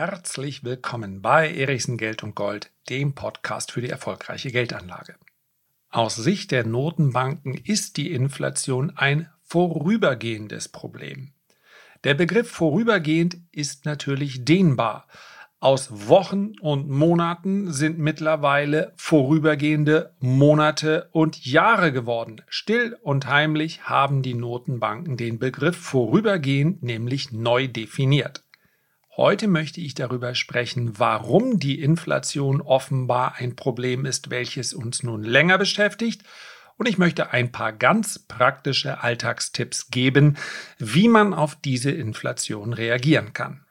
Herzlich 0.00 0.64
willkommen 0.64 1.20
bei 1.20 1.54
Erichsen 1.54 1.98
Geld 1.98 2.22
und 2.22 2.34
Gold, 2.34 2.70
dem 2.88 3.14
Podcast 3.14 3.70
für 3.70 3.82
die 3.82 3.90
erfolgreiche 3.90 4.50
Geldanlage. 4.50 5.16
Aus 5.90 6.16
Sicht 6.16 6.52
der 6.52 6.64
Notenbanken 6.64 7.52
ist 7.52 7.98
die 7.98 8.10
Inflation 8.10 8.94
ein 8.96 9.28
vorübergehendes 9.42 10.68
Problem. 10.68 11.32
Der 12.04 12.14
Begriff 12.14 12.50
vorübergehend 12.50 13.36
ist 13.52 13.84
natürlich 13.84 14.46
dehnbar. 14.46 15.06
Aus 15.58 16.08
Wochen 16.08 16.52
und 16.62 16.88
Monaten 16.88 17.70
sind 17.70 17.98
mittlerweile 17.98 18.94
vorübergehende 18.96 20.14
Monate 20.18 21.10
und 21.12 21.44
Jahre 21.44 21.92
geworden. 21.92 22.40
Still 22.48 22.96
und 23.02 23.26
heimlich 23.26 23.82
haben 23.82 24.22
die 24.22 24.32
Notenbanken 24.32 25.18
den 25.18 25.38
Begriff 25.38 25.76
vorübergehend 25.76 26.82
nämlich 26.82 27.32
neu 27.32 27.68
definiert. 27.68 28.42
Heute 29.16 29.48
möchte 29.48 29.80
ich 29.80 29.94
darüber 29.94 30.36
sprechen, 30.36 31.00
warum 31.00 31.58
die 31.58 31.82
Inflation 31.82 32.60
offenbar 32.60 33.34
ein 33.38 33.56
Problem 33.56 34.06
ist, 34.06 34.30
welches 34.30 34.72
uns 34.72 35.02
nun 35.02 35.24
länger 35.24 35.58
beschäftigt. 35.58 36.22
Und 36.76 36.88
ich 36.88 36.96
möchte 36.96 37.32
ein 37.32 37.50
paar 37.50 37.72
ganz 37.72 38.20
praktische 38.20 39.02
Alltagstipps 39.02 39.90
geben, 39.90 40.36
wie 40.78 41.08
man 41.08 41.34
auf 41.34 41.56
diese 41.56 41.90
Inflation 41.90 42.72
reagieren 42.72 43.32
kann. 43.32 43.66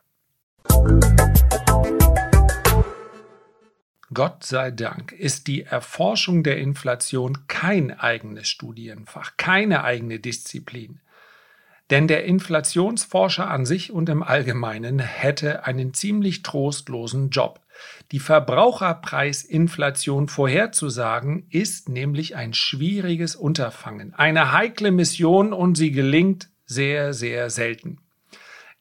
Gott 4.14 4.44
sei 4.44 4.72
Dank 4.72 5.14
ist 5.14 5.48
die 5.48 5.64
Erforschung 5.64 6.44
der 6.44 6.58
Inflation 6.58 7.48
kein 7.48 7.98
eigenes 7.98 8.50
Studienfach, 8.50 9.38
keine 9.38 9.86
eigene 9.86 10.20
Disziplin. 10.20 11.00
Denn 11.90 12.08
der 12.08 12.26
Inflationsforscher 12.26 13.50
an 13.50 13.66
sich 13.66 13.92
und 13.92 14.10
im 14.10 14.22
Allgemeinen 14.22 15.00
hätte 15.00 15.66
einen 15.66 15.94
ziemlich 15.94 16.44
trostlosen 16.44 17.32
Job. 17.32 17.60
Die 18.12 18.20
Verbraucherpreisinflation 18.20 20.28
vorherzusagen 20.28 21.48
ist 21.50 21.90
nämlich 21.90 22.36
ein 22.36 22.54
schwieriges 22.54 23.36
Unterfangen, 23.36 24.14
eine 24.14 24.52
heikle 24.52 24.92
Mission 24.92 25.54
und 25.54 25.76
sie 25.76 25.92
gelingt 25.92 26.50
sehr, 26.66 27.14
sehr 27.14 27.50
selten. 27.50 27.98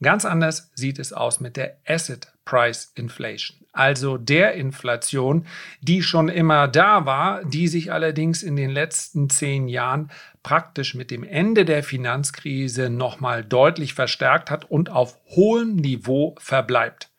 Ganz 0.00 0.24
anders 0.24 0.70
sieht 0.74 1.00
es 1.00 1.12
aus 1.12 1.40
mit 1.40 1.56
der 1.56 1.78
Asset 1.86 2.32
Price 2.44 2.92
Inflation, 2.94 3.58
also 3.72 4.16
der 4.16 4.54
Inflation, 4.54 5.46
die 5.80 6.02
schon 6.02 6.28
immer 6.28 6.68
da 6.68 7.04
war, 7.04 7.44
die 7.44 7.68
sich 7.68 7.92
allerdings 7.92 8.42
in 8.42 8.56
den 8.56 8.70
letzten 8.70 9.28
zehn 9.28 9.68
Jahren 9.68 10.10
praktisch 10.48 10.94
mit 10.94 11.10
dem 11.10 11.24
Ende 11.24 11.66
der 11.66 11.82
Finanzkrise 11.82 12.88
nochmal 12.88 13.44
deutlich 13.44 13.92
verstärkt 13.92 14.50
hat 14.50 14.64
und 14.70 14.88
auf 14.88 15.18
hohem 15.26 15.76
Niveau 15.76 16.36
verbleibt. 16.38 17.10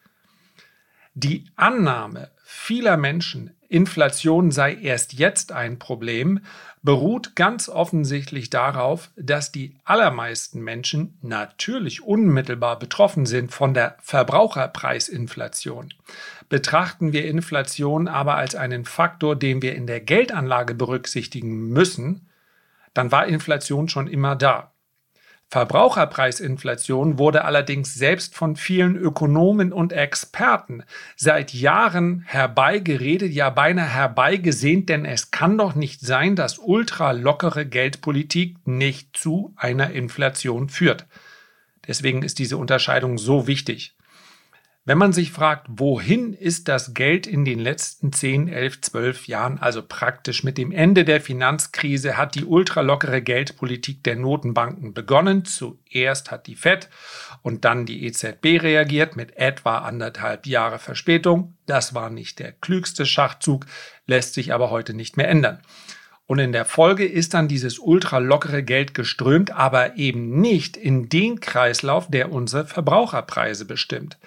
Die 1.14 1.46
Annahme 1.56 2.32
vieler 2.44 2.98
Menschen, 2.98 3.52
Inflation 3.68 4.50
sei 4.50 4.74
erst 4.74 5.14
jetzt 5.14 5.52
ein 5.52 5.78
Problem, 5.78 6.40
beruht 6.82 7.36
ganz 7.36 7.70
offensichtlich 7.70 8.50
darauf, 8.50 9.12
dass 9.16 9.52
die 9.52 9.76
allermeisten 9.84 10.62
Menschen 10.62 11.20
natürlich 11.22 12.02
unmittelbar 12.02 12.80
betroffen 12.80 13.28
sind 13.28 13.52
von 13.52 13.76
der 13.76 13.96
Verbraucherpreisinflation. 14.02 15.94
Betrachten 16.50 17.14
wir 17.14 17.26
Inflation 17.26 18.08
aber 18.08 18.38
als 18.38 18.56
einen 18.56 18.86
Faktor, 18.86 19.36
den 19.36 19.62
wir 19.62 19.76
in 19.76 19.86
der 19.86 20.00
Geldanlage 20.00 20.74
berücksichtigen 20.74 21.70
müssen, 21.70 22.26
dann 22.94 23.12
war 23.12 23.28
Inflation 23.28 23.90
schon 23.90 24.08
immer 24.08 24.36
da. 24.36 24.74
Verbraucherpreisinflation 25.52 27.18
wurde 27.18 27.44
allerdings 27.44 27.96
selbst 27.96 28.36
von 28.36 28.56
vielen 28.56 28.96
Ökonomen 28.96 29.74
und 29.74 29.92
Experten 29.94 30.84
seit 31.16 31.56
Jahren 31.56 32.22
herbeigeredet, 32.28 33.32
ja 33.32 33.50
beinahe 33.50 33.88
herbeigesehnt, 33.88 34.90
denn 34.90 35.06
es 35.06 35.32
kann 35.32 35.58
doch 35.58 35.74
nicht 35.74 36.02
sein, 36.02 36.36
dass 36.36 36.60
ultralockere 36.60 37.66
Geldpolitik 37.66 38.58
nicht 38.68 39.18
zu 39.18 39.54
einer 39.56 39.90
Inflation 39.90 40.70
führt. 40.70 41.08
Deswegen 41.88 42.22
ist 42.22 42.38
diese 42.38 42.58
Unterscheidung 42.58 43.18
so 43.18 43.48
wichtig. 43.48 43.96
Wenn 44.86 44.98
man 44.98 45.14
sich 45.14 45.32
fragt, 45.32 45.68
wohin 45.70 46.34
ist 46.34 46.68
das 46.68 46.94
Geld 46.94 47.28
in 47.28 47.46
den 47.46 47.60
letzten 47.60 48.12
10, 48.12 48.48
11, 48.48 48.82
12 48.82 49.28
Jahren, 49.28 49.60
also 49.60 49.84
praktisch 49.88 50.44
mit 50.44 50.58
dem 50.58 50.72
Ende 50.72 51.06
der 51.06 51.22
Finanzkrise, 51.22 52.18
hat 52.18 52.34
die 52.34 52.46
ultralockere 52.46 53.22
Geldpolitik 53.22 54.04
der 54.04 54.16
Notenbanken 54.16 54.94
begonnen. 54.94 55.46
Zuerst 55.46 56.32
hat 56.32 56.48
die 56.48 56.56
Fed 56.56 56.90
und 57.42 57.66
dann 57.66 57.86
die 57.86 58.06
EZB 58.06 58.64
reagiert 58.64 59.16
mit 59.16 59.36
etwa 59.38 59.80
anderthalb 59.80 60.48
Jahre 60.48 60.80
Verspätung. 60.80 61.56
Das 61.66 61.94
war 61.94 62.10
nicht 62.10 62.40
der 62.40 62.54
klügste 62.54 63.06
Schachzug, 63.06 63.66
lässt 64.08 64.34
sich 64.34 64.54
aber 64.54 64.72
heute 64.72 64.94
nicht 64.94 65.18
mehr 65.18 65.28
ändern. 65.28 65.60
Und 66.26 66.40
in 66.40 66.52
der 66.52 66.66
Folge 66.66 67.06
ist 67.06 67.34
dann 67.34 67.48
dieses 67.48 67.80
ultralockere 67.80 68.64
Geld 68.64 68.94
geströmt, 68.94 69.52
aber 69.52 69.98
eben 69.98 70.40
nicht 70.40 70.78
in 70.78 71.10
den 71.10 71.40
Kreislauf, 71.40 72.08
der 72.08 72.32
unsere 72.32 72.66
Verbraucherpreise 72.66 73.66
bestimmt. 73.66 74.18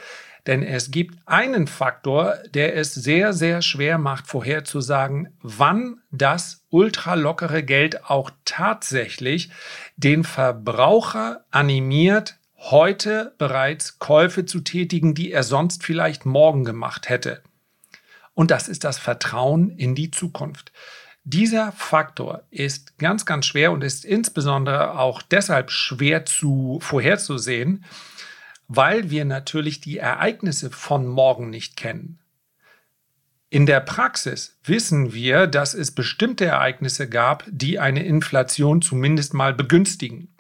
Denn 0.47 0.63
es 0.63 0.91
gibt 0.91 1.17
einen 1.27 1.69
Faktor, 1.69 2.35
der 2.53 2.77
es 2.77 2.95
sehr, 2.95 3.33
sehr 3.33 3.63
schwer 3.63 3.99
macht, 3.99 4.27
vorherzusagen, 4.27 5.37
wann 5.41 6.01
das 6.11 6.65
ultralockere 6.71 7.63
Geld 7.63 8.05
auch 8.07 8.31
tatsächlich 8.45 9.51
den 9.97 10.25
Verbraucher 10.25 11.45
animiert, 11.51 12.39
heute 12.57 13.35
bereits 13.39 13.99
Käufe 13.99 14.45
zu 14.45 14.61
tätigen, 14.61 15.15
die 15.15 15.33
er 15.33 15.45
sonst 15.45 15.85
vielleicht 15.85 16.27
morgen 16.27 16.65
gemacht 16.65 17.09
hätte. 17.09 17.43
Und 18.35 18.51
das 18.51 18.69
ist 18.69 18.85
das 18.85 18.99
Vertrauen 18.99 19.71
in 19.71 19.95
die 19.95 20.11
Zukunft. 20.11 20.73
Dieser 21.25 21.71
Faktor 21.71 22.43
ist 22.51 22.99
ganz, 22.99 23.27
ganz 23.27 23.47
schwer 23.47 23.71
und 23.71 23.85
ist 23.85 24.05
insbesondere 24.05 24.99
auch 24.99 25.23
deshalb 25.23 25.71
schwer 25.71 26.25
zu 26.25 26.79
vorherzusehen, 26.83 27.85
weil 28.77 29.11
wir 29.11 29.25
natürlich 29.25 29.81
die 29.81 29.99
Ereignisse 29.99 30.71
von 30.71 31.07
morgen 31.07 31.51
nicht 31.51 31.77
kennen. 31.77 32.19
In 33.51 33.67
der 33.67 33.81
Praxis 33.81 34.59
wissen 34.65 35.13
wir, 35.13 35.47
dass 35.47 35.75
es 35.75 35.91
bestimmte 35.91 36.47
Ereignisse 36.47 37.07
gab, 37.07 37.45
die 37.51 37.79
eine 37.79 38.03
Inflation 38.03 38.81
zumindest 38.81 39.35
mal 39.35 39.53
begünstigen. 39.53 40.35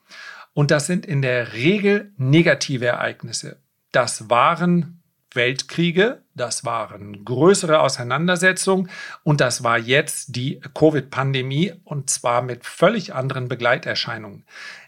Und 0.54 0.70
das 0.70 0.86
sind 0.86 1.04
in 1.04 1.20
der 1.20 1.52
Regel 1.52 2.12
negative 2.16 2.86
Ereignisse. 2.86 3.58
Das 3.90 4.30
waren 4.30 5.02
Weltkriege, 5.34 6.22
das 6.34 6.64
waren 6.64 7.24
größere 7.24 7.80
Auseinandersetzungen 7.80 8.90
und 9.22 9.40
das 9.40 9.62
war 9.62 9.78
jetzt 9.78 10.36
die 10.36 10.60
Covid-Pandemie 10.74 11.74
und 11.84 12.10
zwar 12.10 12.42
mit 12.42 12.64
völlig 12.64 13.14
anderen 13.14 13.48
Begleiterscheinungen. 13.48 14.44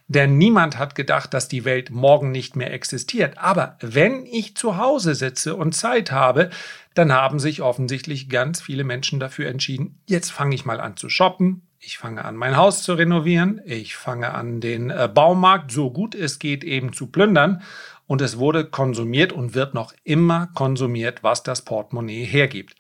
Denn 0.07 0.37
niemand 0.37 0.79
hat 0.79 0.95
gedacht, 0.95 1.33
dass 1.33 1.49
die 1.49 1.65
Welt 1.65 1.91
morgen 1.91 2.31
nicht 2.31 2.57
mehr 2.57 2.73
existiert. 2.73 3.39
Aber 3.39 3.79
wenn 3.81 4.27
ich 4.27 4.55
zu 4.55 4.77
Hause 4.77 5.15
sitze 5.15 5.57
und 5.57 5.73
Zeit 5.73 6.13
habe, 6.13 6.51
dann 6.93 7.13
haben 7.13 7.39
sich 7.39 7.63
offensichtlich 7.63 8.29
ganz 8.29 8.61
viele 8.61 8.85
Menschen 8.85 9.19
dafür 9.19 9.49
entschieden, 9.49 10.01
jetzt 10.07 10.31
fange 10.31 10.55
ich 10.55 10.67
mal 10.67 10.81
an 10.81 10.97
zu 10.97 11.09
shoppen, 11.09 11.67
ich 11.79 11.99
fange 11.99 12.25
an, 12.25 12.37
mein 12.37 12.57
Haus 12.57 12.83
zu 12.83 12.95
renovieren, 12.95 13.61
ich 13.65 13.97
fange 13.97 14.33
an, 14.33 14.61
den 14.61 14.91
äh, 14.91 15.09
Baumarkt 15.13 15.71
so 15.71 15.91
gut 15.91 16.15
es 16.15 16.39
geht 16.39 16.65
eben 16.65 16.93
zu 16.93 17.09
plündern. 17.09 17.63
Und 18.07 18.21
es 18.21 18.37
wurde 18.37 18.67
konsumiert 18.67 19.33
und 19.33 19.55
wird 19.55 19.73
noch 19.73 19.95
immer 20.05 20.49
konsumiert, 20.49 21.23
was 21.23 21.43
das 21.43 21.63
Portemonnaie 21.63 22.25
hergibt. 22.25 22.77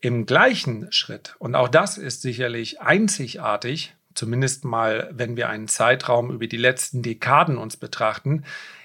Im 0.00 0.26
gleichen 0.26 0.90
Schritt, 0.90 1.36
und 1.38 1.54
auch 1.54 1.68
das 1.68 1.96
ist 1.96 2.22
sicherlich 2.22 2.80
einzigartig, 2.80 3.94
zumindest 4.16 4.64
mal, 4.64 5.10
wenn 5.12 5.36
wir 5.36 5.48
einen 5.48 5.68
Zeitraum 5.68 6.30
über 6.30 6.46
die 6.46 6.56
letzten 6.56 7.02
Dekaden 7.02 7.58
uns 7.58 7.76
betrachten, 7.76 8.44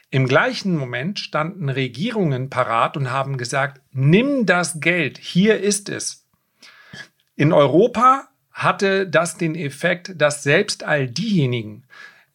im 0.10 0.28
gleichen 0.28 0.76
Moment 0.76 1.20
standen 1.20 1.70
Regierungen 1.70 2.50
parat 2.50 2.98
und 2.98 3.12
haben 3.12 3.38
gesagt, 3.38 3.82
nimm 3.92 4.46
das 4.46 4.82
Geld, 4.82 5.18
hier 5.18 5.62
ist 5.62 5.88
es. 5.88 6.28
In 7.36 7.54
Europa 7.54 8.28
hatte 8.52 9.08
das 9.08 9.38
den 9.38 9.56
Effekt, 9.56 10.14
dass 10.22 10.44
selbst 10.44 10.84
all 10.84 11.08
diejenigen, 11.08 11.86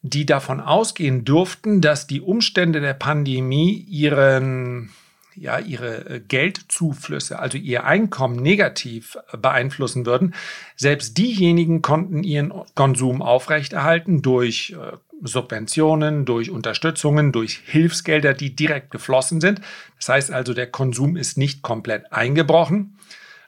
die 0.01 0.25
davon 0.25 0.59
ausgehen 0.59 1.23
durften, 1.23 1.79
dass 1.81 2.07
die 2.07 2.21
Umstände 2.21 2.81
der 2.81 2.95
Pandemie 2.95 3.73
ihren 3.73 4.91
ja, 5.39 5.59
ihre 5.59 6.09
äh, 6.09 6.19
Geldzuflüsse, 6.19 7.39
also 7.39 7.57
ihr 7.57 7.85
Einkommen 7.85 8.37
negativ 8.37 9.17
beeinflussen 9.39 10.05
würden. 10.05 10.33
Selbst 10.75 11.17
diejenigen 11.17 11.81
konnten 11.81 12.23
ihren 12.23 12.53
Konsum 12.75 13.21
aufrechterhalten 13.21 14.21
durch 14.21 14.75
äh, 14.79 14.97
Subventionen, 15.21 16.25
durch 16.25 16.51
Unterstützungen, 16.51 17.31
durch 17.31 17.61
Hilfsgelder, 17.65 18.33
die 18.33 18.55
direkt 18.55 18.91
geflossen 18.91 19.41
sind. 19.41 19.61
Das 19.97 20.09
heißt 20.09 20.31
also, 20.31 20.53
der 20.53 20.67
Konsum 20.67 21.17
ist 21.17 21.37
nicht 21.37 21.61
komplett 21.61 22.11
eingebrochen. 22.13 22.97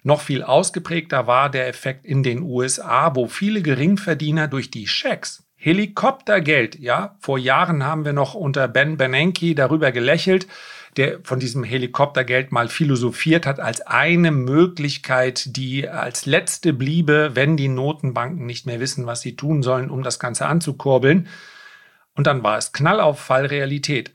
Noch 0.01 0.21
viel 0.21 0.43
ausgeprägter 0.43 1.27
war 1.27 1.49
der 1.49 1.67
Effekt 1.67 2.05
in 2.05 2.23
den 2.23 2.41
USA, 2.41 3.15
wo 3.15 3.27
viele 3.27 3.61
Geringverdiener 3.61 4.47
durch 4.47 4.71
die 4.71 4.87
Schecks 4.87 5.43
Helikoptergeld, 5.61 6.79
ja, 6.79 7.17
vor 7.19 7.37
Jahren 7.37 7.83
haben 7.83 8.05
wir 8.05 8.13
noch 8.13 8.33
unter 8.33 8.69
Ben 8.69 8.95
Bernanke 8.95 9.55
darüber 9.55 9.91
gelächelt, 9.91 10.47
der 10.97 11.19
von 11.23 11.39
diesem 11.39 11.63
Helikoptergeld 11.63 12.51
mal 12.51 12.67
philosophiert 12.67 13.45
hat 13.45 13.59
als 13.59 13.81
eine 13.81 14.31
Möglichkeit, 14.31 15.55
die 15.55 15.87
als 15.87 16.25
letzte 16.25 16.73
bliebe, 16.73 17.31
wenn 17.35 17.57
die 17.57 17.67
Notenbanken 17.67 18.45
nicht 18.45 18.65
mehr 18.65 18.79
wissen, 18.79 19.05
was 19.05 19.21
sie 19.21 19.35
tun 19.35 19.63
sollen, 19.63 19.89
um 19.89 20.03
das 20.03 20.19
Ganze 20.19 20.45
anzukurbeln. 20.45 21.27
Und 22.15 22.27
dann 22.27 22.43
war 22.43 22.57
es 22.57 22.71
Knallauffall 22.71 23.45
Realität. 23.45 24.13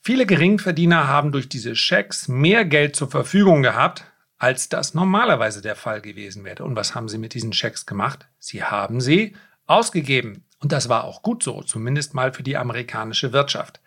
Viele 0.00 0.24
Geringverdiener 0.24 1.08
haben 1.08 1.32
durch 1.32 1.48
diese 1.48 1.74
Schecks 1.74 2.28
mehr 2.28 2.64
Geld 2.64 2.94
zur 2.94 3.10
Verfügung 3.10 3.62
gehabt, 3.62 4.04
als 4.38 4.68
das 4.68 4.94
normalerweise 4.94 5.62
der 5.62 5.76
Fall 5.76 6.00
gewesen 6.00 6.44
wäre. 6.44 6.64
Und 6.64 6.76
was 6.76 6.94
haben 6.94 7.08
sie 7.08 7.18
mit 7.18 7.34
diesen 7.34 7.52
Schecks 7.52 7.86
gemacht? 7.86 8.28
Sie 8.38 8.62
haben 8.62 9.00
sie 9.00 9.34
ausgegeben. 9.66 10.44
Und 10.60 10.72
das 10.72 10.88
war 10.88 11.04
auch 11.04 11.22
gut 11.22 11.42
so, 11.42 11.62
zumindest 11.62 12.14
mal 12.14 12.32
für 12.32 12.42
die 12.42 12.56
amerikanische 12.56 13.32
Wirtschaft. 13.32 13.80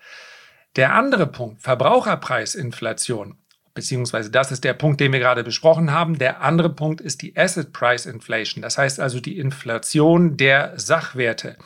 Der 0.76 0.94
andere 0.94 1.28
Punkt, 1.28 1.62
Verbraucherpreisinflation, 1.62 3.38
beziehungsweise 3.74 4.30
das 4.30 4.52
ist 4.52 4.64
der 4.64 4.74
Punkt, 4.74 5.00
den 5.00 5.12
wir 5.12 5.20
gerade 5.20 5.44
besprochen 5.44 5.92
haben. 5.92 6.20
Der 6.20 6.42
andere 6.42 6.70
Punkt 6.70 7.02
ist 7.02 7.22
die 7.22 7.36
Asset 7.38 7.74
Price 7.74 8.06
Inflation, 8.06 8.62
das 8.62 8.78
heißt 8.78 9.00
also 9.00 9.20
die 9.20 9.38
Inflation 9.38 10.38
der 10.38 10.78
Sachwerte. 10.78 11.58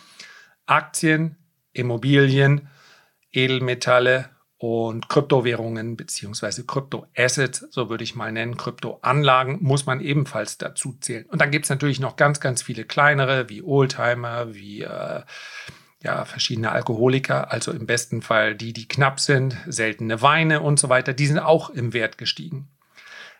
Aktien, 0.66 1.38
Immobilien, 1.74 2.70
Edelmetalle 3.32 4.30
und 4.58 5.10
Kryptowährungen 5.10 5.98
beziehungsweise 5.98 6.66
Kryptoassets, 6.66 7.68
so 7.72 7.90
würde 7.90 8.06
ich 8.06 8.16
mal 8.16 8.32
nennen, 8.32 8.56
Kryptoanlagen, 8.56 9.62
muss 9.62 9.86
man 9.86 10.00
ebenfalls 10.00 10.58
dazu 10.58 10.96
zählen. 11.02 11.26
Und 11.26 11.42
dann 11.42 11.52
gibt 11.52 11.66
es 11.66 11.70
natürlich 11.70 12.00
noch 12.00 12.16
ganz, 12.16 12.40
ganz 12.40 12.62
viele 12.62 12.86
kleinere, 12.86 13.50
wie 13.50 13.62
Oldtimer, 13.62 14.54
wie 14.54 14.84
äh, 14.84 15.24
ja, 16.04 16.26
verschiedene 16.26 16.72
Alkoholiker, 16.72 17.52
also 17.52 17.72
im 17.72 17.86
besten 17.86 18.22
Fall 18.22 18.56
die, 18.56 18.74
die 18.74 18.88
knapp 18.88 19.20
sind, 19.20 19.58
seltene 19.66 20.22
Weine 20.22 20.62
und 20.62 20.80
so 20.80 20.90
weiter, 20.90 21.14
die 21.14 21.28
sind 21.28 21.40
auch 21.40 21.70
im 21.70 21.94
Wert 21.94 22.18
gestiegen. 22.18 22.68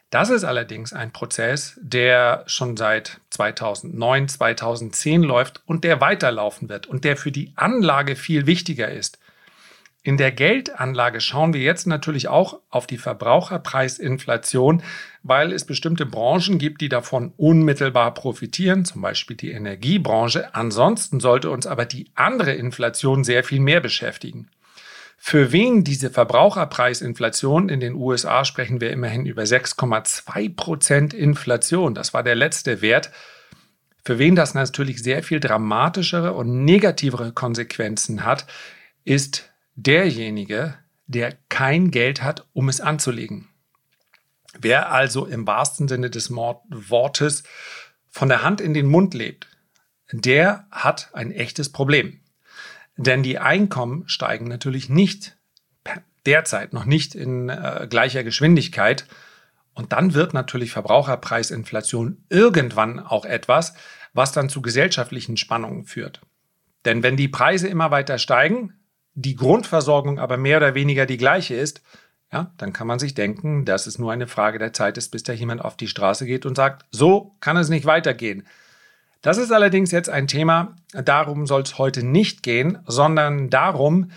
Das 0.10 0.30
ist 0.30 0.44
allerdings 0.44 0.94
ein 0.94 1.12
Prozess, 1.12 1.80
der 1.81 2.44
schon 2.45 2.77
seit 2.77 3.19
2009, 3.31 4.27
2010 4.27 5.24
läuft 5.24 5.63
und 5.65 5.83
der 5.83 6.01
weiterlaufen 6.01 6.69
wird 6.69 6.88
und 6.88 7.04
der 7.04 7.18
für 7.18 7.31
die 7.31 7.51
Anlage 7.56 8.15
viel 8.15 8.45
wichtiger 8.45 8.92
ist. 8.92 9.19
In 10.05 10.17
der 10.17 10.33
Geldanlage 10.33 11.21
schauen 11.21 11.53
wir 11.53 11.61
jetzt 11.61 11.88
natürlich 11.88 12.27
auch 12.27 12.59
auf 12.69 12.88
die 12.88 12.97
Verbraucherpreisinflation, 12.97 14.83
weil 15.23 15.53
es 15.53 15.63
bestimmte 15.63 16.05
Branchen 16.05 16.57
gibt, 16.57 16.81
die 16.81 16.89
davon 16.89 17.31
unmittelbar 17.38 18.13
profitieren, 18.13 18.83
zum 18.83 19.01
Beispiel 19.01 19.38
die 19.38 19.51
Energiebranche. 19.51 20.53
Ansonsten 20.53 21.21
sollte 21.21 21.50
uns 21.50 21.65
aber 21.65 21.85
die 21.85 22.11
andere 22.15 22.51
Inflation 22.51 23.23
sehr 23.23 23.45
viel 23.45 23.61
mehr 23.61 23.79
beschäftigen. 23.79 24.50
Für 25.17 25.53
wen 25.53 25.85
diese 25.85 26.09
Verbraucherpreisinflation 26.09 27.69
in 27.69 27.79
den 27.79 27.95
USA 27.95 28.44
sprechen 28.44 28.81
wir 28.81 28.91
immerhin 28.91 29.25
über 29.25 29.44
6,2 29.44 30.53
Prozent 30.53 31.13
Inflation. 31.13 31.95
Das 31.95 32.13
war 32.13 32.23
der 32.23 32.35
letzte 32.35 32.81
Wert. 32.81 33.09
Für 34.03 34.19
wen 34.19 34.35
das 34.35 34.53
natürlich 34.53 35.01
sehr 35.01 35.23
viel 35.23 35.39
dramatischere 35.39 36.33
und 36.33 36.65
negativere 36.65 37.31
Konsequenzen 37.31 38.25
hat, 38.25 38.45
ist 39.05 39.52
derjenige, 39.75 40.75
der 41.07 41.37
kein 41.49 41.91
Geld 41.91 42.21
hat, 42.23 42.47
um 42.53 42.69
es 42.69 42.81
anzulegen. 42.81 43.49
Wer 44.59 44.91
also 44.91 45.25
im 45.25 45.47
wahrsten 45.47 45.87
Sinne 45.87 46.09
des 46.09 46.31
Wortes 46.31 47.43
von 48.09 48.29
der 48.29 48.43
Hand 48.43 48.61
in 48.61 48.73
den 48.73 48.87
Mund 48.87 49.13
lebt, 49.13 49.47
der 50.11 50.67
hat 50.69 51.09
ein 51.13 51.31
echtes 51.31 51.71
Problem. 51.71 52.21
Denn 52.97 53.23
die 53.23 53.39
Einkommen 53.39 54.07
steigen 54.07 54.47
natürlich 54.47 54.89
nicht 54.89 55.35
derzeit 56.25 56.73
noch 56.73 56.85
nicht 56.85 57.15
in 57.15 57.49
äh, 57.49 57.87
gleicher 57.89 58.23
Geschwindigkeit. 58.23 59.05
Und 59.73 59.91
dann 59.91 60.13
wird 60.13 60.33
natürlich 60.33 60.71
Verbraucherpreisinflation 60.71 62.23
irgendwann 62.29 62.99
auch 62.99 63.25
etwas, 63.25 63.73
was 64.13 64.31
dann 64.31 64.49
zu 64.49 64.61
gesellschaftlichen 64.61 65.37
Spannungen 65.37 65.85
führt. 65.85 66.21
Denn 66.85 67.01
wenn 67.01 67.17
die 67.17 67.27
Preise 67.27 67.67
immer 67.67 67.91
weiter 67.91 68.19
steigen, 68.19 68.73
die 69.15 69.36
Grundversorgung 69.36 70.19
aber 70.19 70.38
mehr 70.38 70.57
oder 70.57 70.75
weniger 70.75 71.06
die 71.06 71.18
gleiche 71.18 71.56
ist, 71.56 71.81
ja, 72.31 72.51
dann 72.57 72.74
kann 72.74 72.88
man 72.88 72.98
sich 72.98 73.13
denken, 73.13 73.63
dass 73.63 73.86
es 73.86 74.00
nur 74.00 74.12
eine 74.12 74.25
Frage 74.27 74.57
der 74.57 74.74
Zeit 74.74 74.98
ist, 74.98 75.12
bis 75.12 75.21
da 75.21 75.33
jemand 75.33 75.63
auf 75.63 75.77
die 75.77 75.88
Straße 75.88 76.25
geht 76.25 76.48
und 76.48 76.56
sagt, 76.56 76.86
so 76.89 77.36
kann 77.39 77.57
es 77.57 77.69
nicht 77.69 77.86
weitergehen. 77.86 78.48
Das 79.21 79.38
ist 79.38 79.51
allerdings 79.51 79.92
jetzt 79.92 80.10
ein 80.10 80.27
Thema, 80.27 80.75
darum 80.92 81.45
soll 81.45 81.62
es 81.62 81.77
heute 81.77 82.04
nicht 82.04 82.44
gehen, 82.44 82.80
sondern 82.88 83.50
darum, 83.50 84.12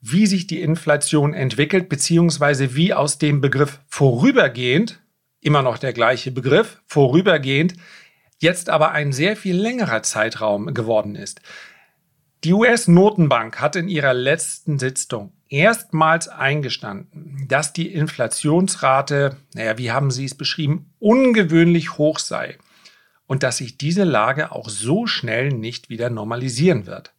wie 0.00 0.26
sich 0.26 0.46
die 0.46 0.60
Inflation 0.60 1.32
entwickelt, 1.32 1.88
beziehungsweise 1.88 2.74
wie 2.74 2.92
aus 2.92 3.18
dem 3.18 3.40
Begriff 3.40 3.80
vorübergehend, 3.88 5.00
immer 5.40 5.62
noch 5.62 5.78
der 5.78 5.92
gleiche 5.92 6.30
Begriff, 6.30 6.82
vorübergehend, 6.86 7.74
jetzt 8.38 8.68
aber 8.68 8.92
ein 8.92 9.12
sehr 9.12 9.36
viel 9.36 9.56
längerer 9.56 10.02
Zeitraum 10.02 10.74
geworden 10.74 11.14
ist. 11.14 11.40
Die 12.42 12.54
US-Notenbank 12.54 13.60
hat 13.60 13.76
in 13.76 13.88
ihrer 13.88 14.14
letzten 14.14 14.78
Sitzung 14.78 15.34
erstmals 15.50 16.26
eingestanden, 16.26 17.44
dass 17.48 17.74
die 17.74 17.92
Inflationsrate, 17.92 19.36
naja, 19.52 19.76
wie 19.76 19.92
haben 19.92 20.10
Sie 20.10 20.24
es 20.24 20.34
beschrieben, 20.34 20.94
ungewöhnlich 20.98 21.98
hoch 21.98 22.18
sei 22.18 22.56
und 23.26 23.42
dass 23.42 23.58
sich 23.58 23.76
diese 23.76 24.04
Lage 24.04 24.52
auch 24.52 24.70
so 24.70 25.06
schnell 25.06 25.50
nicht 25.50 25.90
wieder 25.90 26.08
normalisieren 26.08 26.86
wird. 26.86 27.12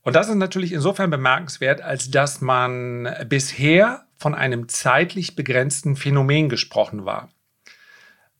Und 0.00 0.16
das 0.16 0.30
ist 0.30 0.36
natürlich 0.36 0.72
insofern 0.72 1.10
bemerkenswert, 1.10 1.82
als 1.82 2.10
dass 2.10 2.40
man 2.40 3.08
bisher 3.28 4.06
von 4.16 4.34
einem 4.34 4.70
zeitlich 4.70 5.36
begrenzten 5.36 5.96
Phänomen 5.96 6.48
gesprochen 6.48 7.04
war 7.04 7.28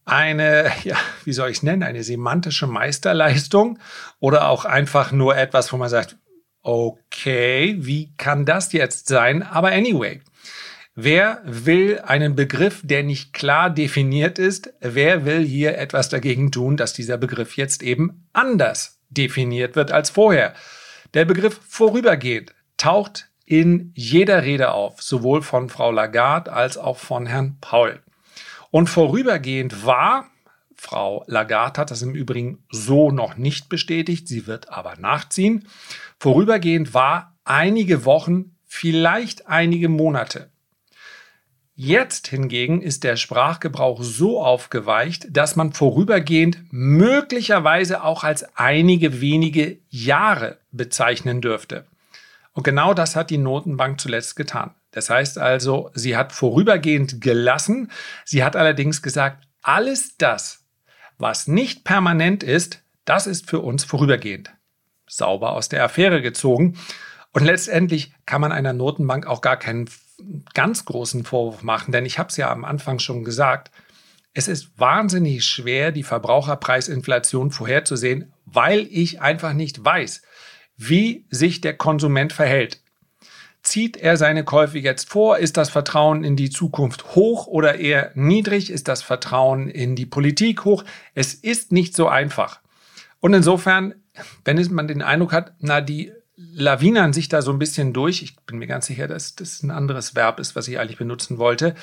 eine, 0.04 0.70
ja, 0.84 0.96
wie 1.24 1.32
soll 1.32 1.50
ich 1.50 1.58
es 1.58 1.62
nennen, 1.62 1.82
eine 1.82 2.04
semantische 2.04 2.66
Meisterleistung 2.66 3.78
oder 4.20 4.48
auch 4.48 4.64
einfach 4.64 5.12
nur 5.12 5.36
etwas, 5.36 5.72
wo 5.72 5.76
man 5.76 5.88
sagt, 5.88 6.16
okay, 6.62 7.76
wie 7.78 8.12
kann 8.16 8.44
das 8.44 8.72
jetzt 8.72 9.08
sein? 9.08 9.42
Aber 9.42 9.68
anyway, 9.68 10.20
wer 10.94 11.42
will 11.44 12.00
einen 12.00 12.34
Begriff, 12.34 12.80
der 12.82 13.02
nicht 13.02 13.32
klar 13.32 13.70
definiert 13.70 14.38
ist, 14.38 14.72
wer 14.80 15.24
will 15.24 15.44
hier 15.44 15.78
etwas 15.78 16.08
dagegen 16.08 16.50
tun, 16.50 16.76
dass 16.76 16.92
dieser 16.92 17.18
Begriff 17.18 17.56
jetzt 17.56 17.82
eben 17.82 18.26
anders 18.32 18.98
definiert 19.10 19.76
wird 19.76 19.92
als 19.92 20.10
vorher? 20.10 20.54
Der 21.12 21.24
Begriff 21.24 21.60
vorübergehend 21.68 22.54
taucht 22.76 23.28
in 23.44 23.92
jeder 23.94 24.42
Rede 24.42 24.72
auf, 24.72 25.02
sowohl 25.02 25.42
von 25.42 25.68
Frau 25.68 25.92
Lagarde 25.92 26.52
als 26.52 26.78
auch 26.78 26.96
von 26.96 27.26
Herrn 27.26 27.58
Paul. 27.60 28.00
Und 28.74 28.90
vorübergehend 28.90 29.86
war, 29.86 30.26
Frau 30.74 31.22
Lagarde 31.28 31.80
hat 31.80 31.92
das 31.92 32.02
im 32.02 32.16
Übrigen 32.16 32.64
so 32.72 33.12
noch 33.12 33.36
nicht 33.36 33.68
bestätigt, 33.68 34.26
sie 34.26 34.48
wird 34.48 34.68
aber 34.68 34.96
nachziehen, 34.96 35.68
vorübergehend 36.18 36.92
war 36.92 37.36
einige 37.44 38.04
Wochen, 38.04 38.56
vielleicht 38.66 39.46
einige 39.46 39.88
Monate. 39.88 40.50
Jetzt 41.76 42.26
hingegen 42.26 42.82
ist 42.82 43.04
der 43.04 43.14
Sprachgebrauch 43.14 44.02
so 44.02 44.42
aufgeweicht, 44.42 45.28
dass 45.30 45.54
man 45.54 45.72
vorübergehend 45.72 46.58
möglicherweise 46.72 48.02
auch 48.02 48.24
als 48.24 48.56
einige 48.56 49.20
wenige 49.20 49.78
Jahre 49.88 50.58
bezeichnen 50.72 51.40
dürfte. 51.40 51.86
Und 52.54 52.64
genau 52.64 52.92
das 52.92 53.14
hat 53.14 53.30
die 53.30 53.38
Notenbank 53.38 54.00
zuletzt 54.00 54.34
getan. 54.34 54.74
Das 54.94 55.10
heißt 55.10 55.38
also, 55.38 55.90
sie 55.94 56.16
hat 56.16 56.32
vorübergehend 56.32 57.20
gelassen. 57.20 57.90
Sie 58.24 58.44
hat 58.44 58.54
allerdings 58.54 59.02
gesagt, 59.02 59.48
alles 59.60 60.16
das, 60.18 60.64
was 61.18 61.48
nicht 61.48 61.82
permanent 61.82 62.44
ist, 62.44 62.84
das 63.04 63.26
ist 63.26 63.50
für 63.50 63.58
uns 63.58 63.82
vorübergehend. 63.82 64.52
Sauber 65.08 65.50
aus 65.52 65.68
der 65.68 65.82
Affäre 65.82 66.22
gezogen. 66.22 66.78
Und 67.32 67.44
letztendlich 67.44 68.12
kann 68.24 68.40
man 68.40 68.52
einer 68.52 68.72
Notenbank 68.72 69.26
auch 69.26 69.40
gar 69.40 69.56
keinen 69.56 69.90
ganz 70.54 70.84
großen 70.84 71.24
Vorwurf 71.24 71.64
machen, 71.64 71.90
denn 71.90 72.06
ich 72.06 72.20
habe 72.20 72.28
es 72.28 72.36
ja 72.36 72.52
am 72.52 72.64
Anfang 72.64 73.00
schon 73.00 73.24
gesagt, 73.24 73.72
es 74.32 74.46
ist 74.46 74.78
wahnsinnig 74.78 75.44
schwer, 75.44 75.90
die 75.90 76.04
Verbraucherpreisinflation 76.04 77.50
vorherzusehen, 77.50 78.32
weil 78.46 78.86
ich 78.90 79.20
einfach 79.20 79.54
nicht 79.54 79.84
weiß, 79.84 80.22
wie 80.76 81.26
sich 81.30 81.60
der 81.60 81.76
Konsument 81.76 82.32
verhält. 82.32 82.83
Zieht 83.64 83.96
er 83.96 84.16
seine 84.16 84.44
Käufe 84.44 84.78
jetzt 84.78 85.10
vor? 85.10 85.38
Ist 85.38 85.56
das 85.56 85.70
Vertrauen 85.70 86.22
in 86.22 86.36
die 86.36 86.50
Zukunft 86.50 87.14
hoch 87.14 87.46
oder 87.46 87.76
eher 87.80 88.12
niedrig? 88.14 88.70
Ist 88.70 88.88
das 88.88 89.02
Vertrauen 89.02 89.68
in 89.68 89.96
die 89.96 90.06
Politik 90.06 90.64
hoch? 90.64 90.84
Es 91.14 91.34
ist 91.34 91.72
nicht 91.72 91.96
so 91.96 92.06
einfach. 92.06 92.60
Und 93.20 93.32
insofern, 93.32 93.94
wenn 94.44 94.62
man 94.70 94.86
den 94.86 95.00
Eindruck 95.00 95.32
hat, 95.32 95.54
na, 95.60 95.80
die 95.80 96.12
lawinern 96.36 97.12
sich 97.12 97.28
da 97.28 97.42
so 97.42 97.52
ein 97.52 97.58
bisschen 97.58 97.92
durch. 97.92 98.22
Ich 98.22 98.36
bin 98.40 98.58
mir 98.58 98.66
ganz 98.66 98.86
sicher, 98.86 99.08
dass 99.08 99.34
das 99.34 99.62
ein 99.62 99.70
anderes 99.70 100.14
Verb 100.14 100.40
ist, 100.40 100.56
was 100.56 100.68
ich 100.68 100.78
eigentlich 100.78 100.98
benutzen 100.98 101.38
wollte. 101.38 101.74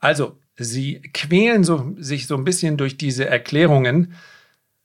Also, 0.00 0.38
sie 0.56 1.00
quälen 1.12 1.64
so, 1.64 1.94
sich 1.98 2.26
so 2.26 2.36
ein 2.36 2.44
bisschen 2.44 2.76
durch 2.76 2.96
diese 2.96 3.26
Erklärungen. 3.26 4.14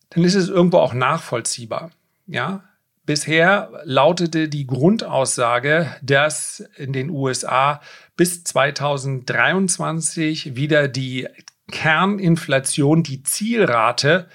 Dann 0.10 0.24
ist 0.24 0.36
es 0.36 0.50
irgendwo 0.50 0.78
auch 0.78 0.94
nachvollziehbar. 0.94 1.92
Ja, 2.28 2.64
Bisher 3.06 3.82
lautete 3.84 4.48
die 4.48 4.66
Grundaussage, 4.66 5.94
dass 6.02 6.64
in 6.78 6.94
den 6.94 7.10
USA 7.10 7.82
bis 8.16 8.46
2023 8.46 10.56
wieder 10.56 10.88
die 10.88 11.28
Kerninflation, 11.70 13.04
die 13.04 13.24
Zielrate 13.24 14.30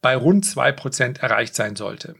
bei 0.00 0.16
rund 0.16 0.44
2% 0.44 1.20
erreicht 1.20 1.54
sein 1.54 1.76
sollte. 1.76 2.16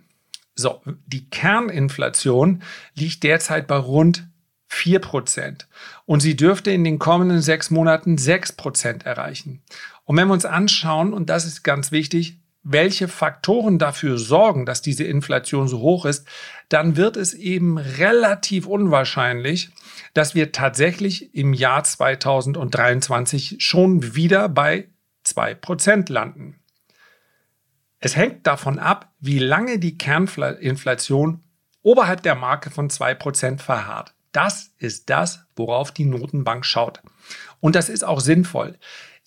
So, 0.54 0.82
die 1.06 1.28
Kerninflation 1.30 2.62
liegt 2.94 3.24
derzeit 3.24 3.66
bei 3.66 3.76
rund 3.76 4.28
4% 4.70 5.66
und 6.04 6.20
sie 6.20 6.36
dürfte 6.36 6.70
in 6.70 6.84
den 6.84 6.98
kommenden 6.98 7.40
sechs 7.40 7.70
Monaten 7.70 8.16
6% 8.16 9.04
erreichen. 9.04 9.62
Und 10.04 10.16
wenn 10.16 10.28
wir 10.28 10.34
uns 10.34 10.44
anschauen, 10.44 11.12
und 11.12 11.30
das 11.30 11.44
ist 11.44 11.64
ganz 11.64 11.90
wichtig, 11.90 12.38
welche 12.70 13.08
Faktoren 13.08 13.78
dafür 13.78 14.18
sorgen, 14.18 14.66
dass 14.66 14.82
diese 14.82 15.04
Inflation 15.04 15.68
so 15.68 15.80
hoch 15.80 16.04
ist, 16.04 16.26
dann 16.68 16.96
wird 16.96 17.16
es 17.16 17.32
eben 17.32 17.78
relativ 17.78 18.66
unwahrscheinlich, 18.66 19.70
dass 20.12 20.34
wir 20.34 20.52
tatsächlich 20.52 21.34
im 21.34 21.54
Jahr 21.54 21.82
2023 21.82 23.56
schon 23.58 24.14
wieder 24.14 24.48
bei 24.50 24.88
2% 25.24 26.12
landen. 26.12 26.60
Es 28.00 28.16
hängt 28.16 28.46
davon 28.46 28.78
ab, 28.78 29.12
wie 29.18 29.38
lange 29.38 29.78
die 29.78 29.96
Kerninflation 29.96 31.42
oberhalb 31.82 32.22
der 32.22 32.34
Marke 32.34 32.70
von 32.70 32.90
2% 32.90 33.60
verharrt. 33.60 34.14
Das 34.32 34.72
ist 34.78 35.08
das, 35.08 35.46
worauf 35.56 35.90
die 35.90 36.04
Notenbank 36.04 36.66
schaut. 36.66 37.00
Und 37.60 37.74
das 37.74 37.88
ist 37.88 38.04
auch 38.04 38.20
sinnvoll. 38.20 38.78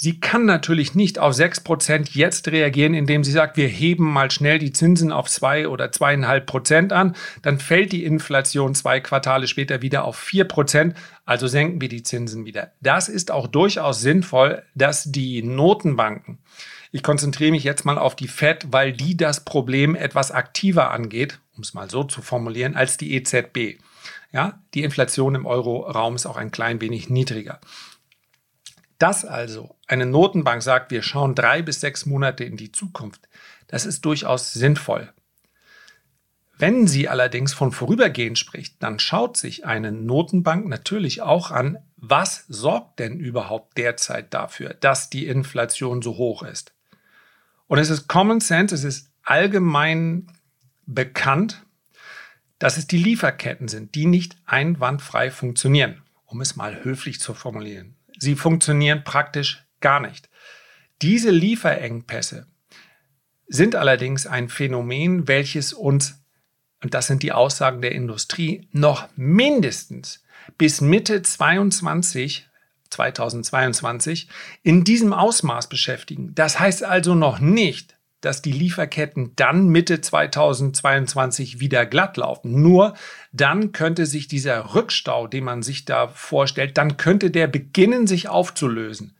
Sie 0.03 0.19
kann 0.19 0.45
natürlich 0.45 0.95
nicht 0.95 1.19
auf 1.19 1.35
6% 1.35 2.09
jetzt 2.13 2.47
reagieren, 2.47 2.95
indem 2.95 3.23
sie 3.23 3.31
sagt, 3.31 3.55
wir 3.55 3.67
heben 3.67 4.11
mal 4.11 4.31
schnell 4.31 4.57
die 4.57 4.71
Zinsen 4.71 5.11
auf 5.11 5.29
2 5.29 5.67
oder 5.67 5.91
2,5% 5.91 6.91
an. 6.91 7.15
Dann 7.43 7.59
fällt 7.59 7.91
die 7.91 8.03
Inflation 8.03 8.73
zwei 8.73 8.99
Quartale 8.99 9.45
später 9.45 9.83
wieder 9.83 10.03
auf 10.05 10.19
4%. 10.19 10.95
Also 11.23 11.45
senken 11.45 11.81
wir 11.81 11.87
die 11.87 12.01
Zinsen 12.01 12.45
wieder. 12.45 12.71
Das 12.81 13.09
ist 13.09 13.29
auch 13.29 13.45
durchaus 13.45 14.01
sinnvoll, 14.01 14.63
dass 14.73 15.03
die 15.03 15.43
Notenbanken, 15.43 16.39
ich 16.91 17.03
konzentriere 17.03 17.51
mich 17.51 17.63
jetzt 17.63 17.85
mal 17.85 17.99
auf 17.99 18.15
die 18.15 18.27
Fed, 18.27 18.69
weil 18.71 18.93
die 18.93 19.15
das 19.15 19.45
Problem 19.45 19.93
etwas 19.93 20.31
aktiver 20.31 20.89
angeht, 20.89 21.37
um 21.55 21.61
es 21.61 21.75
mal 21.75 21.91
so 21.91 22.03
zu 22.05 22.23
formulieren, 22.23 22.75
als 22.75 22.97
die 22.97 23.13
EZB. 23.13 23.77
Ja, 24.33 24.59
die 24.73 24.81
Inflation 24.81 25.35
im 25.35 25.45
Euro-Raum 25.45 26.15
ist 26.15 26.25
auch 26.25 26.37
ein 26.37 26.51
klein 26.51 26.81
wenig 26.81 27.11
niedriger. 27.11 27.59
Dass 29.01 29.25
also 29.25 29.75
eine 29.87 30.05
Notenbank 30.05 30.61
sagt, 30.61 30.91
wir 30.91 31.01
schauen 31.01 31.33
drei 31.33 31.63
bis 31.63 31.81
sechs 31.81 32.05
Monate 32.05 32.43
in 32.43 32.55
die 32.55 32.71
Zukunft, 32.71 33.27
das 33.65 33.87
ist 33.87 34.05
durchaus 34.05 34.53
sinnvoll. 34.53 35.11
Wenn 36.55 36.85
sie 36.85 37.09
allerdings 37.09 37.51
von 37.51 37.71
vorübergehend 37.71 38.37
spricht, 38.37 38.83
dann 38.83 38.99
schaut 38.99 39.37
sich 39.37 39.65
eine 39.65 39.91
Notenbank 39.91 40.67
natürlich 40.67 41.23
auch 41.23 41.49
an, 41.49 41.79
was 41.97 42.45
sorgt 42.47 42.99
denn 42.99 43.19
überhaupt 43.19 43.75
derzeit 43.79 44.35
dafür, 44.35 44.75
dass 44.75 45.09
die 45.09 45.25
Inflation 45.25 46.03
so 46.03 46.17
hoch 46.17 46.43
ist. 46.43 46.75
Und 47.65 47.79
es 47.79 47.89
ist 47.89 48.07
Common 48.07 48.39
Sense, 48.39 48.75
es 48.75 48.83
ist 48.83 49.09
allgemein 49.23 50.27
bekannt, 50.85 51.65
dass 52.59 52.77
es 52.77 52.85
die 52.85 52.99
Lieferketten 52.99 53.67
sind, 53.67 53.95
die 53.95 54.05
nicht 54.05 54.37
einwandfrei 54.45 55.31
funktionieren, 55.31 56.03
um 56.25 56.39
es 56.39 56.55
mal 56.55 56.83
höflich 56.83 57.19
zu 57.19 57.33
formulieren. 57.33 57.95
Sie 58.21 58.35
funktionieren 58.35 59.03
praktisch 59.03 59.65
gar 59.79 59.99
nicht. 59.99 60.29
Diese 61.01 61.31
Lieferengpässe 61.31 62.45
sind 63.47 63.75
allerdings 63.75 64.27
ein 64.27 64.47
Phänomen, 64.47 65.27
welches 65.27 65.73
uns, 65.73 66.23
und 66.83 66.93
das 66.93 67.07
sind 67.07 67.23
die 67.23 67.31
Aussagen 67.31 67.81
der 67.81 67.93
Industrie, 67.93 68.67
noch 68.73 69.07
mindestens 69.15 70.23
bis 70.59 70.81
Mitte 70.81 71.23
22, 71.23 72.47
2022 72.91 74.27
in 74.61 74.83
diesem 74.83 75.13
Ausmaß 75.13 75.67
beschäftigen. 75.67 76.35
Das 76.35 76.59
heißt 76.59 76.83
also 76.83 77.15
noch 77.15 77.39
nicht, 77.39 77.97
dass 78.21 78.41
die 78.41 78.51
Lieferketten 78.51 79.33
dann 79.35 79.67
Mitte 79.67 79.99
2022 79.99 81.59
wieder 81.59 81.85
glatt 81.85 82.17
laufen. 82.17 82.61
Nur 82.61 82.93
dann 83.31 83.71
könnte 83.71 84.05
sich 84.05 84.27
dieser 84.27 84.73
Rückstau, 84.73 85.27
den 85.27 85.43
man 85.43 85.63
sich 85.63 85.85
da 85.85 86.07
vorstellt, 86.07 86.77
dann 86.77 86.97
könnte 86.97 87.31
der 87.31 87.47
beginnen, 87.47 88.07
sich 88.07 88.29
aufzulösen. 88.29 89.15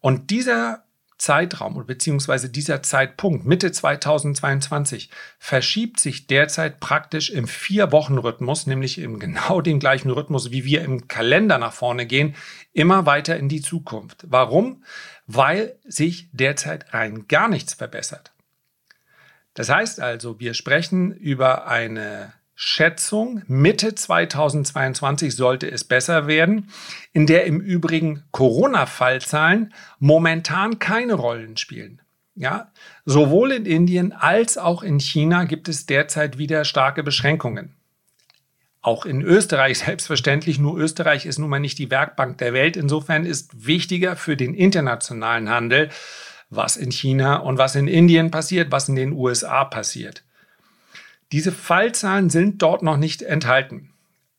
Und 0.00 0.30
dieser 0.30 0.83
Zeitraum 1.16 1.84
beziehungsweise 1.86 2.50
dieser 2.50 2.82
Zeitpunkt 2.82 3.46
Mitte 3.46 3.70
2022 3.72 5.10
verschiebt 5.38 6.00
sich 6.00 6.26
derzeit 6.26 6.80
praktisch 6.80 7.30
im 7.30 7.46
Vier-Wochen-Rhythmus, 7.46 8.66
nämlich 8.66 8.98
im 8.98 9.18
genau 9.18 9.60
dem 9.60 9.78
gleichen 9.78 10.10
Rhythmus, 10.10 10.50
wie 10.50 10.64
wir 10.64 10.82
im 10.82 11.08
Kalender 11.08 11.58
nach 11.58 11.72
vorne 11.72 12.06
gehen, 12.06 12.34
immer 12.72 13.06
weiter 13.06 13.36
in 13.36 13.48
die 13.48 13.62
Zukunft. 13.62 14.24
Warum? 14.28 14.82
weil 15.26 15.78
sich 15.84 16.28
derzeit 16.32 16.92
rein 16.92 17.26
gar 17.28 17.48
nichts 17.48 17.74
verbessert. 17.74 18.32
Das 19.54 19.68
heißt 19.68 20.00
also, 20.00 20.40
wir 20.40 20.54
sprechen 20.54 21.12
über 21.12 21.66
eine 21.66 22.32
Schätzung, 22.66 23.42
Mitte 23.46 23.94
2022 23.94 25.36
sollte 25.36 25.70
es 25.70 25.84
besser 25.84 26.26
werden, 26.26 26.70
in 27.12 27.26
der 27.26 27.44
im 27.44 27.60
Übrigen 27.60 28.24
Corona-Fallzahlen 28.30 29.74
momentan 29.98 30.78
keine 30.78 31.12
Rollen 31.12 31.58
spielen. 31.58 32.00
Ja, 32.34 32.72
sowohl 33.04 33.52
in 33.52 33.66
Indien 33.66 34.12
als 34.12 34.56
auch 34.56 34.82
in 34.82 34.98
China 34.98 35.44
gibt 35.44 35.68
es 35.68 35.84
derzeit 35.84 36.38
wieder 36.38 36.64
starke 36.64 37.02
Beschränkungen. 37.02 37.76
Auch 38.80 39.04
in 39.04 39.20
Österreich 39.20 39.78
selbstverständlich, 39.80 40.58
nur 40.58 40.78
Österreich 40.78 41.26
ist 41.26 41.38
nun 41.38 41.50
mal 41.50 41.60
nicht 41.60 41.78
die 41.78 41.90
Werkbank 41.90 42.38
der 42.38 42.54
Welt. 42.54 42.78
Insofern 42.78 43.26
ist 43.26 43.66
wichtiger 43.66 44.16
für 44.16 44.38
den 44.38 44.54
internationalen 44.54 45.50
Handel, 45.50 45.90
was 46.48 46.78
in 46.78 46.90
China 46.90 47.36
und 47.36 47.58
was 47.58 47.76
in 47.76 47.88
Indien 47.88 48.30
passiert, 48.30 48.72
was 48.72 48.88
in 48.88 48.96
den 48.96 49.12
USA 49.12 49.64
passiert. 49.64 50.24
Diese 51.34 51.50
Fallzahlen 51.50 52.30
sind 52.30 52.62
dort 52.62 52.84
noch 52.84 52.96
nicht 52.96 53.20
enthalten. 53.20 53.90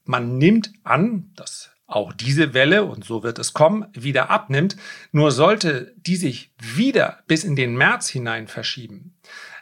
Man 0.06 0.38
nimmt 0.38 0.72
an, 0.86 1.30
dass 1.36 1.72
auch 1.88 2.14
diese 2.14 2.54
Welle, 2.54 2.86
und 2.86 3.04
so 3.04 3.22
wird 3.22 3.38
es 3.38 3.52
kommen, 3.52 3.88
wieder 3.92 4.30
abnimmt. 4.30 4.78
Nur 5.12 5.32
sollte 5.32 5.94
die 5.98 6.16
sich 6.16 6.54
wieder 6.58 7.20
bis 7.28 7.44
in 7.44 7.58
den 7.58 7.75
März 7.75 8.08
hinein 8.08 8.48
verschieben, 8.48 9.14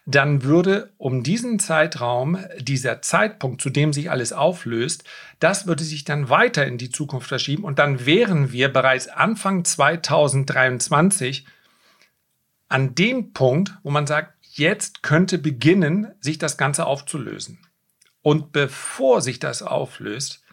dann 0.05 0.43
würde 0.43 0.93
um 0.99 1.23
diesen 1.23 1.57
Zeitraum 1.57 2.37
dieser 2.59 3.01
Zeitpunkt, 3.01 3.61
zu 3.61 3.71
dem 3.71 3.93
sich 3.93 4.11
alles 4.11 4.31
auflöst, 4.31 5.03
das 5.39 5.65
würde 5.65 5.83
sich 5.83 6.03
dann 6.03 6.29
weiter 6.29 6.67
in 6.67 6.77
die 6.77 6.91
Zukunft 6.91 7.29
verschieben 7.29 7.63
und 7.63 7.79
dann 7.79 8.05
wären 8.05 8.51
wir 8.51 8.71
bereits 8.71 9.07
Anfang 9.07 9.65
2023 9.65 11.47
an 12.69 12.93
dem 12.93 13.33
Punkt, 13.33 13.73
wo 13.81 13.89
man 13.89 14.05
sagt, 14.05 14.33
jetzt 14.57 15.01
könnte 15.01 15.37
beginnen, 15.37 16.13
sich 16.19 16.37
das 16.37 16.57
Ganze 16.57 16.85
aufzulösen. 16.85 17.59
Und 18.21 18.51
bevor 18.51 19.21
sich 19.21 19.39
das 19.39 19.63
auflöst, 19.63 20.43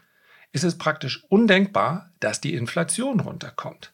ist 0.51 0.63
es 0.63 0.77
praktisch 0.77 1.23
undenkbar, 1.29 2.11
dass 2.19 2.41
die 2.41 2.55
Inflation 2.55 3.19
runterkommt. 3.19 3.93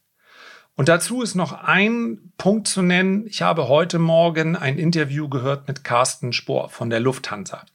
Und 0.75 0.89
dazu 0.89 1.21
ist 1.21 1.35
noch 1.35 1.53
ein 1.53 2.31
Punkt 2.37 2.67
zu 2.67 2.81
nennen. 2.81 3.25
Ich 3.27 3.41
habe 3.41 3.67
heute 3.67 3.99
Morgen 3.99 4.55
ein 4.55 4.77
Interview 4.77 5.27
gehört 5.27 5.67
mit 5.67 5.83
Carsten 5.83 6.33
Spohr 6.33 6.69
von 6.69 6.89
der 6.89 6.99
Lufthansa. 6.99 7.65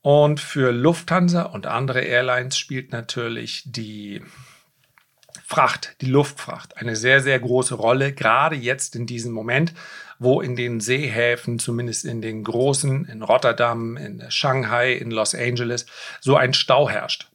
Und 0.00 0.40
für 0.40 0.72
Lufthansa 0.72 1.42
und 1.42 1.66
andere 1.66 2.00
Airlines 2.00 2.56
spielt 2.56 2.90
natürlich 2.92 3.64
die 3.66 4.22
Fracht, 5.44 5.96
die 6.00 6.06
Luftfracht, 6.06 6.76
eine 6.76 6.96
sehr, 6.96 7.20
sehr 7.20 7.38
große 7.38 7.74
Rolle, 7.74 8.12
gerade 8.12 8.56
jetzt 8.56 8.96
in 8.96 9.06
diesem 9.06 9.32
Moment, 9.32 9.74
wo 10.20 10.40
in 10.42 10.54
den 10.54 10.80
Seehäfen, 10.80 11.58
zumindest 11.58 12.04
in 12.04 12.20
den 12.20 12.44
großen, 12.44 13.06
in 13.06 13.22
Rotterdam, 13.22 13.96
in 13.96 14.22
Shanghai, 14.28 14.92
in 14.92 15.10
Los 15.10 15.34
Angeles, 15.34 15.86
so 16.20 16.36
ein 16.36 16.52
Stau 16.52 16.88
herrscht. 16.88 17.28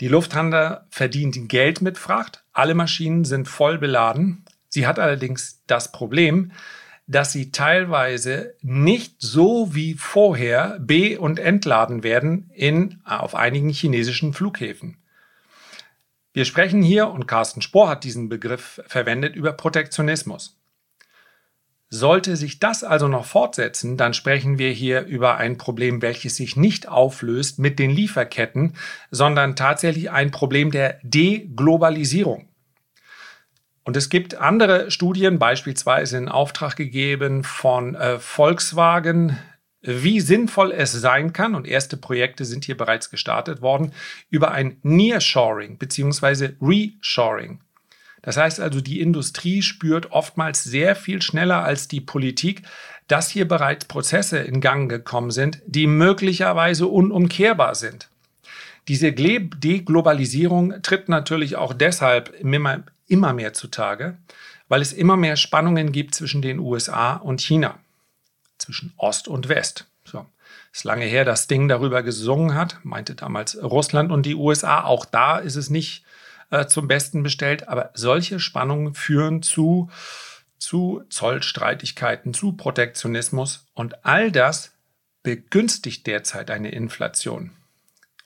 Die 0.00 0.08
Lufthansa 0.08 0.86
verdient 0.90 1.48
Geld 1.48 1.80
mit 1.80 1.96
Fracht. 1.96 2.44
Alle 2.52 2.74
Maschinen 2.74 3.24
sind 3.24 3.48
voll 3.48 3.78
beladen. 3.78 4.44
Sie 4.68 4.88
hat 4.88 4.98
allerdings 4.98 5.62
das 5.68 5.92
Problem, 5.92 6.50
dass 7.06 7.30
sie 7.30 7.52
teilweise 7.52 8.56
nicht 8.60 9.14
so 9.18 9.72
wie 9.72 9.94
vorher 9.94 10.80
be- 10.80 11.20
und 11.20 11.38
entladen 11.38 12.02
werden 12.02 12.50
in, 12.54 13.00
auf 13.04 13.36
einigen 13.36 13.68
chinesischen 13.68 14.32
Flughäfen. 14.32 14.96
Wir 16.32 16.44
sprechen 16.44 16.82
hier, 16.82 17.08
und 17.08 17.28
Carsten 17.28 17.62
Spohr 17.62 17.88
hat 17.88 18.02
diesen 18.02 18.28
Begriff 18.28 18.82
verwendet, 18.88 19.36
über 19.36 19.52
Protektionismus. 19.52 20.58
Sollte 21.90 22.36
sich 22.36 22.58
das 22.58 22.82
also 22.82 23.08
noch 23.08 23.24
fortsetzen, 23.24 23.96
dann 23.96 24.14
sprechen 24.14 24.58
wir 24.58 24.70
hier 24.70 25.02
über 25.02 25.36
ein 25.36 25.58
Problem, 25.58 26.02
welches 26.02 26.36
sich 26.36 26.56
nicht 26.56 26.88
auflöst 26.88 27.58
mit 27.58 27.78
den 27.78 27.90
Lieferketten, 27.90 28.74
sondern 29.10 29.54
tatsächlich 29.54 30.10
ein 30.10 30.30
Problem 30.30 30.70
der 30.70 30.98
Deglobalisierung. 31.02 32.48
Und 33.84 33.96
es 33.96 34.08
gibt 34.08 34.34
andere 34.34 34.90
Studien, 34.90 35.38
beispielsweise 35.38 36.16
in 36.16 36.28
Auftrag 36.28 36.74
gegeben 36.74 37.44
von 37.44 37.94
äh, 37.94 38.18
Volkswagen, 38.18 39.38
wie 39.82 40.20
sinnvoll 40.20 40.72
es 40.72 40.92
sein 40.92 41.34
kann, 41.34 41.54
und 41.54 41.68
erste 41.68 41.98
Projekte 41.98 42.46
sind 42.46 42.64
hier 42.64 42.76
bereits 42.76 43.10
gestartet 43.10 43.60
worden, 43.60 43.92
über 44.30 44.52
ein 44.52 44.78
Nearshoring 44.82 45.76
bzw. 45.76 46.54
Reshoring. 46.62 47.60
Das 48.24 48.38
heißt 48.38 48.58
also, 48.58 48.80
die 48.80 49.00
Industrie 49.00 49.60
spürt 49.60 50.10
oftmals 50.10 50.64
sehr 50.64 50.96
viel 50.96 51.20
schneller 51.20 51.62
als 51.62 51.88
die 51.88 52.00
Politik, 52.00 52.62
dass 53.06 53.28
hier 53.28 53.46
bereits 53.46 53.84
Prozesse 53.84 54.38
in 54.38 54.62
Gang 54.62 54.88
gekommen 54.88 55.30
sind, 55.30 55.60
die 55.66 55.86
möglicherweise 55.86 56.86
unumkehrbar 56.86 57.74
sind. 57.74 58.08
Diese 58.88 59.12
Deglobalisierung 59.12 60.80
tritt 60.80 61.10
natürlich 61.10 61.56
auch 61.56 61.74
deshalb 61.74 62.30
immer, 62.40 62.82
immer 63.08 63.34
mehr 63.34 63.52
zutage, 63.52 64.16
weil 64.68 64.80
es 64.80 64.94
immer 64.94 65.18
mehr 65.18 65.36
Spannungen 65.36 65.92
gibt 65.92 66.14
zwischen 66.14 66.40
den 66.40 66.58
USA 66.58 67.16
und 67.16 67.42
China, 67.42 67.78
zwischen 68.56 68.94
Ost 68.96 69.28
und 69.28 69.50
West. 69.50 69.86
So. 70.04 70.24
Ist 70.72 70.84
lange 70.84 71.04
her, 71.04 71.26
dass 71.26 71.46
Ding 71.46 71.68
darüber 71.68 72.02
gesungen 72.02 72.54
hat, 72.54 72.78
meinte 72.84 73.14
damals 73.14 73.62
Russland 73.62 74.10
und 74.10 74.24
die 74.24 74.34
USA. 74.34 74.82
Auch 74.84 75.04
da 75.04 75.36
ist 75.36 75.56
es 75.56 75.68
nicht 75.68 76.03
äh, 76.50 76.66
zum 76.66 76.88
Besten 76.88 77.22
bestellt, 77.22 77.68
aber 77.68 77.90
solche 77.94 78.40
Spannungen 78.40 78.94
führen 78.94 79.42
zu, 79.42 79.90
zu 80.58 81.02
Zollstreitigkeiten, 81.08 82.34
zu 82.34 82.52
Protektionismus 82.52 83.66
und 83.74 84.04
all 84.04 84.32
das 84.32 84.72
begünstigt 85.22 86.06
derzeit 86.06 86.50
eine 86.50 86.70
Inflation. 86.70 87.52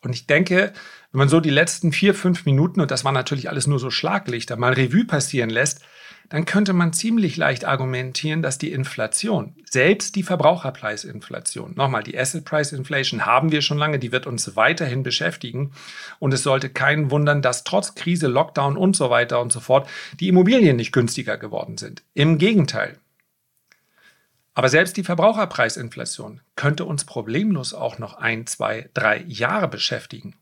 Und 0.01 0.13
ich 0.13 0.27
denke, 0.27 0.73
wenn 1.11 1.19
man 1.19 1.29
so 1.29 1.41
die 1.41 1.51
letzten 1.51 1.93
vier, 1.93 2.15
fünf 2.15 2.45
Minuten, 2.45 2.81
und 2.81 2.91
das 2.91 3.05
war 3.05 3.13
natürlich 3.13 3.49
alles 3.49 3.67
nur 3.67 3.79
so 3.79 3.91
Schlaglichter, 3.91 4.57
mal 4.57 4.73
Revue 4.73 5.05
passieren 5.05 5.51
lässt, 5.51 5.83
dann 6.29 6.45
könnte 6.45 6.75
man 6.75 6.93
ziemlich 6.93 7.37
leicht 7.37 7.65
argumentieren, 7.65 8.43
dass 8.43 8.59
die 8.59 8.73
Inflation, 8.73 9.55
selbst 9.69 10.15
die 10.15 10.23
Verbraucherpreisinflation, 10.23 11.75
nochmal, 11.75 12.03
die 12.03 12.19
Asset 12.19 12.45
Price 12.45 12.73
Inflation 12.73 13.25
haben 13.25 13.51
wir 13.51 13.63
schon 13.63 13.79
lange, 13.79 13.99
die 13.99 14.13
wird 14.13 14.27
uns 14.27 14.55
weiterhin 14.55 15.03
beschäftigen. 15.03 15.73
Und 16.19 16.35
es 16.35 16.43
sollte 16.43 16.69
keinen 16.69 17.11
wundern, 17.11 17.41
dass 17.41 17.65
trotz 17.65 17.95
Krise, 17.95 18.27
Lockdown 18.27 18.77
und 18.77 18.95
so 18.95 19.09
weiter 19.09 19.41
und 19.41 19.53
so 19.53 19.61
fort 19.61 19.89
die 20.21 20.29
Immobilien 20.29 20.77
nicht 20.77 20.93
günstiger 20.93 21.39
geworden 21.39 21.79
sind. 21.79 22.03
Im 22.13 22.37
Gegenteil. 22.37 22.99
Aber 24.55 24.69
selbst 24.69 24.97
die 24.97 25.05
Verbraucherpreisinflation 25.05 26.41
könnte 26.57 26.85
uns 26.85 27.05
problemlos 27.05 27.73
auch 27.73 27.99
noch 27.99 28.15
ein, 28.15 28.47
zwei, 28.47 28.91
drei 28.93 29.23
Jahre 29.29 29.69
beschäftigen. 29.69 30.35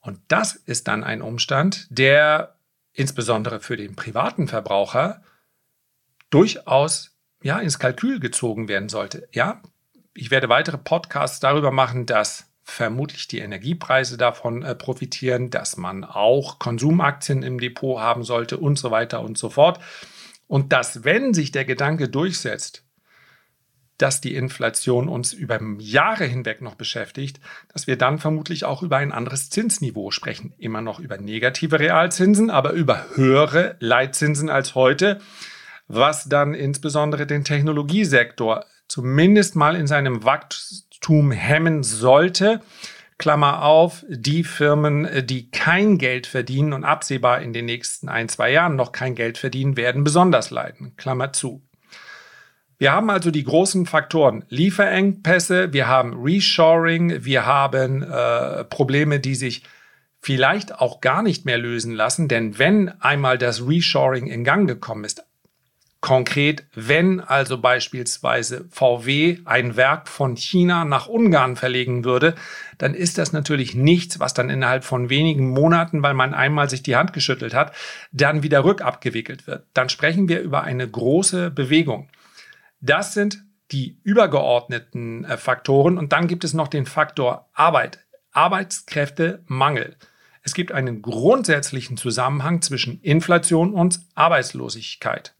Und 0.00 0.18
das 0.28 0.54
ist 0.54 0.88
dann 0.88 1.04
ein 1.04 1.22
Umstand, 1.22 1.86
der 1.90 2.56
insbesondere 2.92 3.60
für 3.60 3.76
den 3.76 3.96
privaten 3.96 4.48
Verbraucher 4.48 5.22
durchaus 6.30 7.16
ja, 7.42 7.58
ins 7.58 7.78
Kalkül 7.78 8.20
gezogen 8.20 8.68
werden 8.68 8.88
sollte. 8.88 9.28
Ja, 9.32 9.62
ich 10.14 10.30
werde 10.30 10.48
weitere 10.48 10.78
Podcasts 10.78 11.40
darüber 11.40 11.70
machen, 11.70 12.06
dass 12.06 12.50
vermutlich 12.62 13.28
die 13.28 13.40
Energiepreise 13.40 14.16
davon 14.16 14.62
äh, 14.62 14.74
profitieren, 14.74 15.50
dass 15.50 15.76
man 15.76 16.04
auch 16.04 16.58
Konsumaktien 16.58 17.42
im 17.42 17.58
Depot 17.58 17.98
haben 17.98 18.22
sollte 18.22 18.58
und 18.58 18.78
so 18.78 18.90
weiter 18.90 19.20
und 19.20 19.36
so 19.36 19.50
fort. 19.50 19.80
Und 20.46 20.72
dass, 20.72 21.04
wenn 21.04 21.34
sich 21.34 21.50
der 21.50 21.64
Gedanke 21.64 22.08
durchsetzt, 22.08 22.81
dass 24.02 24.20
die 24.20 24.34
Inflation 24.34 25.08
uns 25.08 25.32
über 25.32 25.60
Jahre 25.78 26.24
hinweg 26.24 26.60
noch 26.60 26.74
beschäftigt, 26.74 27.38
dass 27.72 27.86
wir 27.86 27.96
dann 27.96 28.18
vermutlich 28.18 28.64
auch 28.64 28.82
über 28.82 28.96
ein 28.96 29.12
anderes 29.12 29.48
Zinsniveau 29.48 30.10
sprechen. 30.10 30.54
Immer 30.58 30.80
noch 30.80 30.98
über 30.98 31.18
negative 31.18 31.78
Realzinsen, 31.78 32.50
aber 32.50 32.72
über 32.72 33.06
höhere 33.14 33.76
Leitzinsen 33.78 34.50
als 34.50 34.74
heute, 34.74 35.20
was 35.86 36.28
dann 36.28 36.52
insbesondere 36.52 37.28
den 37.28 37.44
Technologiesektor 37.44 38.64
zumindest 38.88 39.54
mal 39.54 39.76
in 39.76 39.86
seinem 39.86 40.24
Wachstum 40.24 41.30
hemmen 41.30 41.84
sollte. 41.84 42.60
Klammer 43.18 43.62
auf, 43.62 44.04
die 44.08 44.42
Firmen, 44.42 45.08
die 45.26 45.48
kein 45.52 45.96
Geld 45.96 46.26
verdienen 46.26 46.72
und 46.72 46.82
absehbar 46.82 47.40
in 47.40 47.52
den 47.52 47.66
nächsten 47.66 48.08
ein, 48.08 48.28
zwei 48.28 48.50
Jahren 48.50 48.74
noch 48.74 48.90
kein 48.90 49.14
Geld 49.14 49.38
verdienen, 49.38 49.76
werden 49.76 50.02
besonders 50.02 50.50
leiden. 50.50 50.96
Klammer 50.96 51.32
zu. 51.32 51.62
Wir 52.82 52.90
haben 52.90 53.10
also 53.10 53.30
die 53.30 53.44
großen 53.44 53.86
Faktoren 53.86 54.44
Lieferengpässe, 54.48 55.72
wir 55.72 55.86
haben 55.86 56.20
Reshoring, 56.20 57.24
wir 57.24 57.46
haben 57.46 58.02
äh, 58.02 58.64
Probleme, 58.64 59.20
die 59.20 59.36
sich 59.36 59.62
vielleicht 60.18 60.80
auch 60.80 61.00
gar 61.00 61.22
nicht 61.22 61.44
mehr 61.44 61.58
lösen 61.58 61.92
lassen, 61.92 62.26
denn 62.26 62.58
wenn 62.58 62.88
einmal 63.00 63.38
das 63.38 63.64
Reshoring 63.64 64.26
in 64.26 64.42
Gang 64.42 64.66
gekommen 64.66 65.04
ist, 65.04 65.22
konkret, 66.00 66.64
wenn 66.74 67.20
also 67.20 67.58
beispielsweise 67.58 68.66
VW 68.72 69.38
ein 69.44 69.76
Werk 69.76 70.08
von 70.08 70.36
China 70.36 70.84
nach 70.84 71.06
Ungarn 71.06 71.54
verlegen 71.54 72.04
würde, 72.04 72.34
dann 72.78 72.94
ist 72.94 73.16
das 73.16 73.32
natürlich 73.32 73.76
nichts, 73.76 74.18
was 74.18 74.34
dann 74.34 74.50
innerhalb 74.50 74.82
von 74.82 75.08
wenigen 75.08 75.50
Monaten, 75.50 76.02
weil 76.02 76.14
man 76.14 76.34
einmal 76.34 76.68
sich 76.68 76.82
die 76.82 76.96
Hand 76.96 77.12
geschüttelt 77.12 77.54
hat, 77.54 77.70
dann 78.10 78.42
wieder 78.42 78.64
rückabgewickelt 78.64 79.46
wird. 79.46 79.66
Dann 79.72 79.88
sprechen 79.88 80.28
wir 80.28 80.40
über 80.40 80.64
eine 80.64 80.90
große 80.90 81.52
Bewegung. 81.52 82.08
Das 82.82 83.14
sind 83.14 83.42
die 83.70 83.98
übergeordneten 84.02 85.24
äh, 85.24 85.38
Faktoren. 85.38 85.96
Und 85.96 86.12
dann 86.12 86.28
gibt 86.28 86.44
es 86.44 86.52
noch 86.52 86.68
den 86.68 86.84
Faktor 86.84 87.48
Arbeit, 87.54 88.00
Arbeitskräftemangel. 88.32 89.96
Es 90.42 90.54
gibt 90.54 90.72
einen 90.72 91.00
grundsätzlichen 91.02 91.96
Zusammenhang 91.96 92.60
zwischen 92.62 93.00
Inflation 93.00 93.72
und 93.72 94.00
Arbeitslosigkeit. 94.14 95.34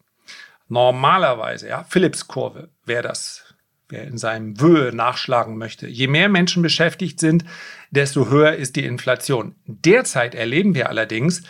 Normalerweise, 0.68 1.68
ja, 1.68 1.85
Phillips-Kurve, 1.85 2.70
wer 2.87 3.02
das, 3.02 3.55
wer 3.88 4.05
in 4.05 4.16
seinem 4.16 4.61
Wöhe 4.61 4.94
nachschlagen 4.94 5.59
möchte. 5.59 5.88
Je 5.88 6.07
mehr 6.07 6.28
Menschen 6.28 6.62
beschäftigt 6.62 7.18
sind, 7.18 7.44
desto 7.90 8.31
höher 8.31 8.55
ist 8.55 8.76
die 8.76 8.87
Inflation. 8.87 9.57
Derzeit 9.66 10.35
erleben 10.35 10.74
wir 10.74 10.88
allerdings, 10.88 11.42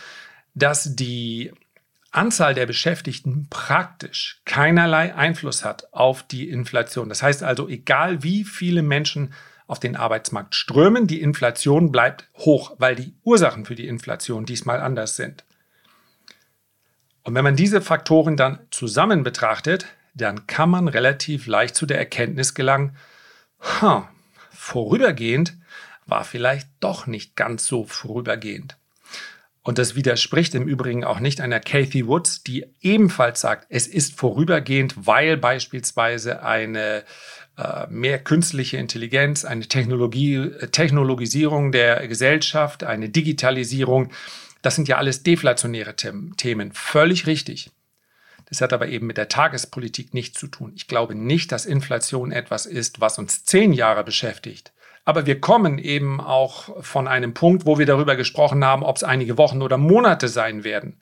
dass 0.55 0.97
die 0.97 1.53
Anzahl 2.13 2.55
der 2.55 2.67
Beschäftigten 2.67 3.49
praktisch 3.49 4.41
keinerlei 4.45 5.15
Einfluss 5.15 5.65
hat 5.65 5.93
auf 5.93 6.23
die 6.23 6.49
Inflation. 6.49 7.09
Das 7.09 7.23
heißt 7.23 7.43
also, 7.43 7.69
egal 7.69 8.23
wie 8.23 8.45
viele 8.45 8.83
Menschen 8.83 9.33
auf 9.67 9.81
den 9.81 9.97
Arbeitsmarkt 9.97 10.55
strömen, 10.55 11.07
die 11.07 11.23
Inflation 11.23 11.91
bleibt 11.91 12.29
hoch, 12.37 12.75
weil 12.79 12.95
die 12.95 13.15
Ursachen 13.25 13.65
für 13.65 13.75
die 13.75 13.89
Inflation 13.89 14.45
diesmal 14.45 14.81
anders 14.81 15.17
sind. 15.17 15.45
Und 17.23 17.35
wenn 17.35 17.45
man 17.45 17.57
diese 17.57 17.81
Faktoren 17.81 18.37
dann 18.37 18.59
zusammen 18.71 19.23
betrachtet, 19.23 19.87
dann 20.15 20.47
kann 20.47 20.69
man 20.69 20.89
relativ 20.89 21.47
leicht 21.47 21.75
zu 21.75 21.87
der 21.87 21.99
Erkenntnis 21.99 22.55
gelangen, 22.55 22.97
huh, 23.81 24.03
vorübergehend 24.51 25.57
war 26.05 26.25
vielleicht 26.25 26.69
doch 26.81 27.07
nicht 27.07 27.37
ganz 27.37 27.67
so 27.67 27.85
vorübergehend. 27.85 28.77
Und 29.63 29.79
das 29.79 29.95
widerspricht 29.95 30.55
im 30.55 30.67
Übrigen 30.67 31.05
auch 31.05 31.21
nicht 31.21 31.41
einer 31.41 31.61
Kathy 31.61 32.07
Woods, 32.07 32.43
die 32.43 32.67
ebenfalls 32.81 33.41
sagt, 33.41 33.67
es 33.69 33.87
ist 33.87 34.19
vorübergehend, 34.19 34.95
weil 35.07 35.37
beispielsweise 35.37 36.43
eine 36.43 37.05
äh, 37.57 37.87
mehr 37.89 38.19
künstliche 38.19 38.79
Intelligenz, 38.79 39.45
eine 39.45 39.69
Technologie, 39.69 40.37
äh, 40.37 40.69
Technologisierung 40.69 41.71
der 41.71 42.09
Gesellschaft, 42.09 42.83
eine 42.83 43.09
Digitalisierung, 43.09 44.11
das 44.63 44.77
sind 44.77 44.89
ja 44.89 44.97
alles 44.97 45.23
deflationäre 45.23 45.95
Themen. 45.97 46.73
Völlig 46.73 47.27
richtig. 47.27 47.71
Das 48.49 48.61
hat 48.61 48.73
aber 48.73 48.89
eben 48.89 49.07
mit 49.07 49.17
der 49.17 49.29
Tagespolitik 49.29 50.15
nichts 50.15 50.39
zu 50.39 50.47
tun. 50.47 50.73
Ich 50.77 50.87
glaube 50.87 51.15
nicht, 51.15 51.53
dass 51.53 51.67
Inflation 51.67 52.33
etwas 52.33 52.67
ist, 52.67 53.01
was 53.01 53.19
uns 53.19 53.45
zehn 53.45 53.73
Jahre 53.73 54.05
beschäftigt. 54.05 54.73
Aber 55.05 55.27
wir 55.27 55.41
kommen 55.41 55.79
eben 55.79 56.21
auch 56.21 56.83
von 56.83 57.09
einem 57.09 57.35
Punkt, 57.35 57.67
wo 57.67 57.79
wir 57.79 57.87
darüber 57.87 58.17
gesprochen 58.17 58.65
haben, 58.65 58.85
ob 58.85 58.97
es 58.97 59.05
einige 59.05 59.37
Wochen 59.37 59.63
oder 59.63 59.79
Monate 59.79 60.29
sein 60.29 60.65
werden. 60.65 61.01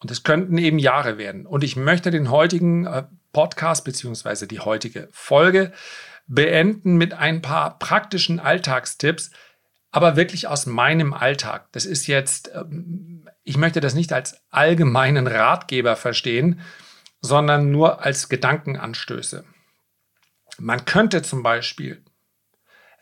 Und 0.00 0.10
es 0.10 0.22
könnten 0.22 0.58
eben 0.58 0.78
Jahre 0.78 1.18
werden. 1.18 1.46
Und 1.46 1.64
ich 1.64 1.76
möchte 1.76 2.10
den 2.10 2.30
heutigen 2.30 2.86
äh, 2.86 3.04
Podcast 3.32 3.84
beziehungsweise 3.84 4.46
die 4.46 4.60
heutige 4.60 5.08
Folge 5.12 5.72
beenden 6.26 6.96
mit 6.96 7.12
ein 7.12 7.42
paar 7.42 7.78
praktischen 7.78 8.38
Alltagstipps, 8.38 9.30
aber 9.90 10.16
wirklich 10.16 10.46
aus 10.48 10.66
meinem 10.66 11.12
Alltag. 11.12 11.68
Das 11.72 11.84
ist 11.84 12.06
jetzt, 12.06 12.50
ähm, 12.54 13.28
ich 13.42 13.56
möchte 13.56 13.80
das 13.80 13.94
nicht 13.94 14.12
als 14.12 14.40
allgemeinen 14.50 15.26
Ratgeber 15.26 15.96
verstehen, 15.96 16.60
sondern 17.20 17.70
nur 17.70 18.04
als 18.04 18.28
Gedankenanstöße. 18.28 19.44
Man 20.58 20.84
könnte 20.84 21.22
zum 21.22 21.42
Beispiel 21.42 22.04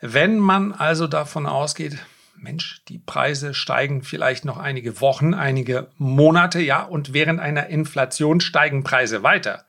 wenn 0.00 0.38
man 0.38 0.72
also 0.72 1.06
davon 1.06 1.46
ausgeht, 1.46 1.98
Mensch, 2.37 2.82
die 2.88 2.98
Preise 2.98 3.52
steigen 3.52 4.02
vielleicht 4.02 4.44
noch 4.44 4.58
einige 4.58 5.00
Wochen, 5.00 5.34
einige 5.34 5.88
Monate, 5.96 6.61
ja, 6.61 6.82
und 6.82 7.12
während 7.12 7.40
einer 7.40 7.66
Inflation 7.66 8.40
steigen 8.40 8.84
Preise 8.84 9.22
weiter. 9.22 9.64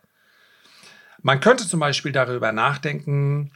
Man 1.22 1.40
könnte 1.40 1.68
zum 1.68 1.80
Beispiel 1.80 2.12
darüber 2.12 2.52
nachdenken, 2.52 3.52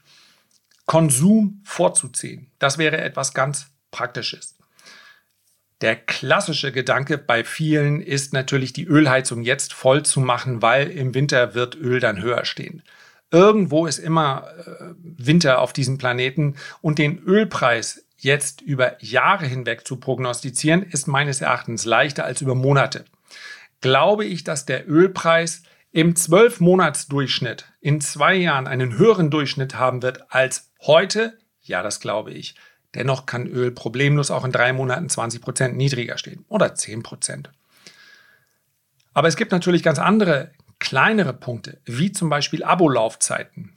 Konsum 0.85 1.61
vorzuziehen. 1.63 2.51
Das 2.59 2.77
wäre 2.77 2.99
etwas 2.99 3.33
ganz 3.33 3.67
Praktisches. 3.91 4.57
Der 5.81 5.95
klassische 5.95 6.71
Gedanke 6.71 7.17
bei 7.17 7.43
vielen 7.43 8.01
ist 8.01 8.33
natürlich, 8.33 8.73
die 8.73 8.85
Ölheizung 8.85 9.43
jetzt 9.43 9.73
voll 9.73 10.03
zu 10.03 10.19
machen, 10.19 10.61
weil 10.61 10.89
im 10.89 11.13
Winter 11.13 11.55
wird 11.55 11.75
Öl 11.75 11.99
dann 11.99 12.21
höher 12.21 12.45
stehen. 12.45 12.83
Irgendwo 13.33 13.87
ist 13.87 13.97
immer 13.97 14.47
äh, 14.59 14.93
Winter 15.01 15.59
auf 15.59 15.73
diesem 15.73 15.97
Planeten 15.97 16.55
und 16.81 16.99
den 16.99 17.17
Ölpreis 17.17 18.05
jetzt 18.15 18.61
über 18.61 19.03
Jahre 19.03 19.47
hinweg 19.47 19.87
zu 19.87 19.97
prognostizieren, 19.97 20.83
ist 20.83 21.07
meines 21.07 21.41
Erachtens 21.41 21.83
leichter 21.83 22.25
als 22.25 22.41
über 22.41 22.53
Monate. 22.53 23.05
Glaube 23.81 24.23
ich, 24.23 24.43
dass 24.43 24.67
der 24.67 24.87
Ölpreis 24.87 25.63
im 25.91 26.15
Zwölfmonatsdurchschnitt 26.15 27.73
in 27.81 28.01
zwei 28.01 28.35
Jahren 28.35 28.67
einen 28.67 28.99
höheren 28.99 29.31
Durchschnitt 29.31 29.75
haben 29.75 30.03
wird 30.03 30.31
als 30.31 30.71
heute? 30.81 31.39
Ja, 31.61 31.81
das 31.81 31.99
glaube 31.99 32.31
ich. 32.31 32.53
Dennoch 32.93 33.25
kann 33.25 33.47
Öl 33.47 33.71
problemlos 33.71 34.29
auch 34.29 34.45
in 34.45 34.51
drei 34.51 34.73
Monaten 34.73 35.09
20 35.09 35.41
Prozent 35.41 35.75
niedriger 35.75 36.19
stehen 36.19 36.45
oder 36.49 36.75
10 36.75 37.01
Prozent. 37.01 37.49
Aber 39.15 39.27
es 39.27 39.35
gibt 39.35 39.51
natürlich 39.51 39.81
ganz 39.81 39.97
andere, 39.97 40.51
kleinere 40.83 41.31
Punkte, 41.31 41.77
wie 41.85 42.11
zum 42.11 42.29
Beispiel 42.29 42.61
Abolaufzeiten. 42.61 43.71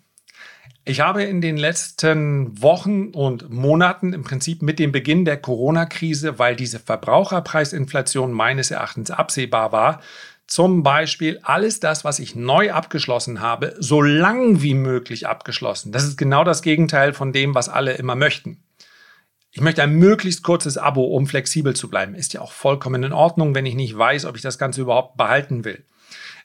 Ich 0.85 1.01
habe 1.01 1.23
in 1.23 1.40
den 1.40 1.57
letzten 1.57 2.61
Wochen 2.61 3.11
und 3.11 3.49
Monaten 3.49 4.12
im 4.12 4.25
Prinzip 4.25 4.61
mit 4.61 4.81
dem 4.81 4.90
Beginn 4.90 5.25
der 5.25 5.37
Corona-Krise, 5.37 6.40
weil 6.40 6.57
diese 6.57 6.81
Verbraucherpreisinflation 6.81 8.33
meines 8.33 8.73
Erachtens 8.73 9.12
absehbar 9.12 9.71
war, 9.71 10.03
zum 10.49 10.83
Beispiel 10.83 11.38
alles 11.45 11.79
das, 11.79 12.05
was 12.05 12.19
ich 12.19 12.35
neu 12.35 12.73
abgeschlossen 12.73 13.40
habe, 13.40 13.77
so 13.79 14.03
lang 14.03 14.62
wie 14.62 14.75
möglich 14.75 15.29
abgeschlossen. 15.29 15.92
Das 15.92 16.03
ist 16.03 16.16
genau 16.16 16.42
das 16.42 16.61
Gegenteil 16.61 17.12
von 17.12 17.33
dem, 17.33 17.55
was 17.55 17.69
alle 17.69 17.92
immer 17.95 18.16
möchten. 18.16 18.59
Ich 19.53 19.61
möchte 19.61 19.85
ein 19.85 19.95
möglichst 19.95 20.42
kurzes 20.42 20.77
Abo, 20.77 21.05
um 21.05 21.29
flexibel 21.29 21.75
zu 21.75 21.88
bleiben. 21.88 22.16
Ist 22.16 22.35
ja 22.35 22.40
auch 22.40 22.53
vollkommen 22.53 23.05
in 23.05 23.12
Ordnung, 23.12 23.55
wenn 23.55 23.66
ich 23.66 23.77
nicht 23.77 23.97
weiß, 23.97 24.25
ob 24.25 24.35
ich 24.35 24.42
das 24.42 24.59
Ganze 24.59 24.81
überhaupt 24.81 25.16
behalten 25.16 25.64
will. 25.64 25.85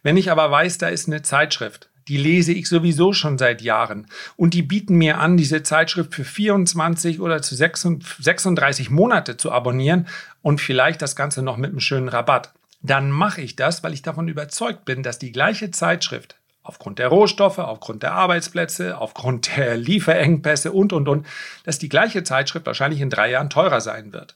Wenn 0.03 0.17
ich 0.17 0.31
aber 0.31 0.49
weiß, 0.49 0.77
da 0.77 0.87
ist 0.87 1.07
eine 1.07 1.21
Zeitschrift, 1.21 1.89
die 2.07 2.17
lese 2.17 2.51
ich 2.51 2.67
sowieso 2.67 3.13
schon 3.13 3.37
seit 3.37 3.61
Jahren 3.61 4.07
und 4.35 4.53
die 4.53 4.63
bieten 4.63 4.95
mir 4.95 5.19
an, 5.19 5.37
diese 5.37 5.63
Zeitschrift 5.63 6.15
für 6.15 6.23
24 6.23 7.19
oder 7.19 7.41
zu 7.41 7.55
36 7.55 8.89
Monate 8.89 9.37
zu 9.37 9.51
abonnieren 9.51 10.07
und 10.41 10.59
vielleicht 10.59 11.01
das 11.01 11.15
Ganze 11.15 11.43
noch 11.43 11.57
mit 11.57 11.69
einem 11.69 11.79
schönen 11.79 12.09
Rabatt. 12.09 12.53
Dann 12.81 13.11
mache 13.11 13.41
ich 13.41 13.55
das, 13.55 13.83
weil 13.83 13.93
ich 13.93 14.01
davon 14.01 14.27
überzeugt 14.27 14.85
bin, 14.85 15.03
dass 15.03 15.19
die 15.19 15.31
gleiche 15.31 15.69
Zeitschrift 15.69 16.35
aufgrund 16.63 16.99
der 16.99 17.07
Rohstoffe, 17.07 17.59
aufgrund 17.59 18.03
der 18.03 18.13
Arbeitsplätze, 18.13 18.97
aufgrund 18.97 19.55
der 19.55 19.77
Lieferengpässe 19.77 20.71
und, 20.71 20.93
und, 20.93 21.07
und, 21.07 21.27
dass 21.63 21.79
die 21.79 21.89
gleiche 21.89 22.23
Zeitschrift 22.23 22.65
wahrscheinlich 22.65 23.01
in 23.01 23.09
drei 23.09 23.31
Jahren 23.31 23.49
teurer 23.49 23.81
sein 23.81 24.13
wird. 24.13 24.35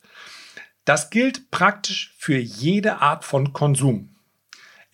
Das 0.85 1.09
gilt 1.09 1.49
praktisch 1.51 2.13
für 2.17 2.37
jede 2.37 3.01
Art 3.01 3.25
von 3.25 3.53
Konsum. 3.53 4.14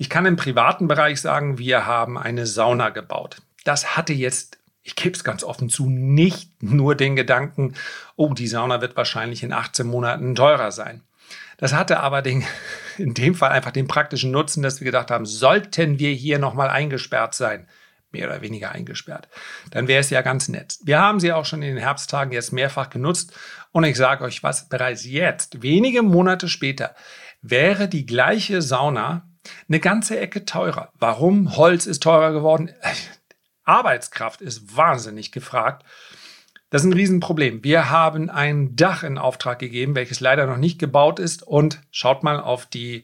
Ich 0.02 0.10
kann 0.10 0.26
im 0.26 0.36
privaten 0.36 0.88
Bereich 0.88 1.22
sagen, 1.22 1.60
wir 1.60 1.86
haben 1.86 2.18
eine 2.18 2.48
Sauna 2.48 2.90
gebaut. 2.90 3.38
Das 3.66 3.96
hatte 3.96 4.14
jetzt, 4.14 4.58
ich 4.82 4.96
gebe 4.96 5.16
es 5.16 5.24
ganz 5.24 5.44
offen 5.44 5.70
zu, 5.70 5.92
nicht 5.92 6.64
nur 6.64 6.96
den 6.96 7.16
Gedanken, 7.16 7.76
oh, 8.16 8.34
die 8.34 8.48
Sauna 8.48 8.82
wird 8.82 8.98
wahrscheinlich 8.98 9.44
in 9.44 9.54
18 9.54 9.86
Monaten 9.86 10.34
teurer 10.34 10.72
sein. 10.72 11.04
Das 11.58 11.76
hatte 11.76 12.00
aber 12.00 12.24
den, 12.24 12.44
in 12.98 13.14
dem 13.14 13.36
Fall 13.36 13.52
einfach 13.52 13.70
den 13.70 13.88
praktischen 13.88 14.32
Nutzen, 14.32 14.64
dass 14.64 14.82
wir 14.82 14.86
gedacht 14.86 15.12
haben, 15.12 15.28
sollten 15.28 16.00
wir 16.00 16.10
hier 16.10 16.40
nochmal 16.40 16.72
eingesperrt 16.72 17.36
sein, 17.36 17.68
mehr 18.10 18.26
oder 18.28 18.42
weniger 18.42 18.72
eingesperrt, 18.72 19.28
dann 19.70 19.88
wäre 19.88 20.00
es 20.00 20.10
ja 20.10 20.24
ganz 20.24 20.48
nett. 20.48 20.80
Wir 20.84 20.98
haben 20.98 21.20
sie 21.20 21.32
auch 21.32 21.46
schon 21.46 21.62
in 21.62 21.76
den 21.76 21.84
Herbsttagen 21.84 22.34
jetzt 22.34 22.54
mehrfach 22.54 22.90
genutzt 22.90 23.38
und 23.72 23.84
ich 23.84 23.98
sage 23.98 24.24
euch 24.24 24.42
was, 24.42 24.68
bereits 24.68 25.06
jetzt, 25.06 25.62
wenige 25.62 26.02
Monate 26.02 26.50
später, 26.50 26.96
wäre 27.44 27.88
die 27.88 28.08
gleiche 28.08 28.64
Sauna 28.64 29.28
eine 29.68 29.80
ganze 29.80 30.20
Ecke 30.20 30.46
teurer. 30.46 30.92
Warum? 31.00 31.56
Holz 31.58 31.86
ist 31.86 32.04
teurer 32.04 32.32
geworden. 32.32 32.72
Arbeitskraft 33.64 34.42
ist 34.42 34.76
wahnsinnig 34.76 35.32
gefragt. 35.32 35.86
Das 36.70 36.84
ist 36.84 36.88
ein 36.88 36.94
Riesenproblem. 36.94 37.64
Wir 37.64 37.90
haben 37.90 38.30
ein 38.30 38.76
Dach 38.76 39.04
in 39.04 39.18
Auftrag 39.18 39.60
gegeben, 39.60 39.94
welches 39.96 40.22
leider 40.22 40.46
noch 40.48 40.58
nicht 40.58 40.80
gebaut 40.80 41.20
ist. 41.20 41.44
Und 41.44 41.82
schaut 41.92 42.24
mal 42.24 42.40
auf 42.40 42.66
die, 42.66 43.04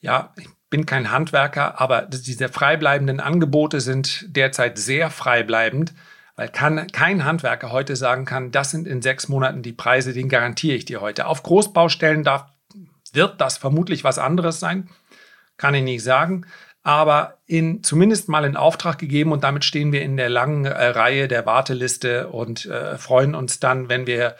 ja, 0.00 0.32
ich 0.36 0.48
bin 0.68 0.86
kein 0.86 1.12
Handwerker, 1.12 1.80
aber 1.80 2.02
diese 2.02 2.48
freibleibenden 2.48 3.20
Angebote 3.20 3.80
sind 3.80 4.26
derzeit 4.34 4.76
sehr 4.78 5.10
freibleibend, 5.10 5.94
weil 6.34 6.48
kann, 6.48 6.88
kein 6.88 7.24
Handwerker 7.24 7.70
heute 7.70 7.94
sagen 7.94 8.24
kann, 8.24 8.50
das 8.50 8.72
sind 8.72 8.88
in 8.88 9.00
sechs 9.00 9.28
Monaten 9.28 9.62
die 9.62 9.72
Preise, 9.72 10.12
den 10.12 10.28
garantiere 10.28 10.76
ich 10.76 10.84
dir 10.84 11.00
heute. 11.00 11.26
Auf 11.26 11.44
Großbaustellen 11.44 12.24
darf, 12.24 12.46
wird 13.12 13.40
das 13.40 13.56
vermutlich 13.56 14.02
was 14.02 14.18
anderes 14.18 14.58
sein, 14.58 14.90
kann 15.56 15.74
ich 15.74 15.82
nicht 15.82 16.02
sagen 16.02 16.46
aber 16.84 17.38
in, 17.46 17.82
zumindest 17.82 18.28
mal 18.28 18.44
in 18.44 18.56
Auftrag 18.56 18.98
gegeben 18.98 19.32
und 19.32 19.42
damit 19.42 19.64
stehen 19.64 19.90
wir 19.90 20.02
in 20.02 20.18
der 20.18 20.28
langen 20.28 20.66
äh, 20.66 20.70
Reihe 20.70 21.28
der 21.28 21.46
Warteliste 21.46 22.28
und 22.28 22.66
äh, 22.66 22.98
freuen 22.98 23.34
uns 23.34 23.58
dann, 23.58 23.88
wenn 23.88 24.06
wir 24.06 24.36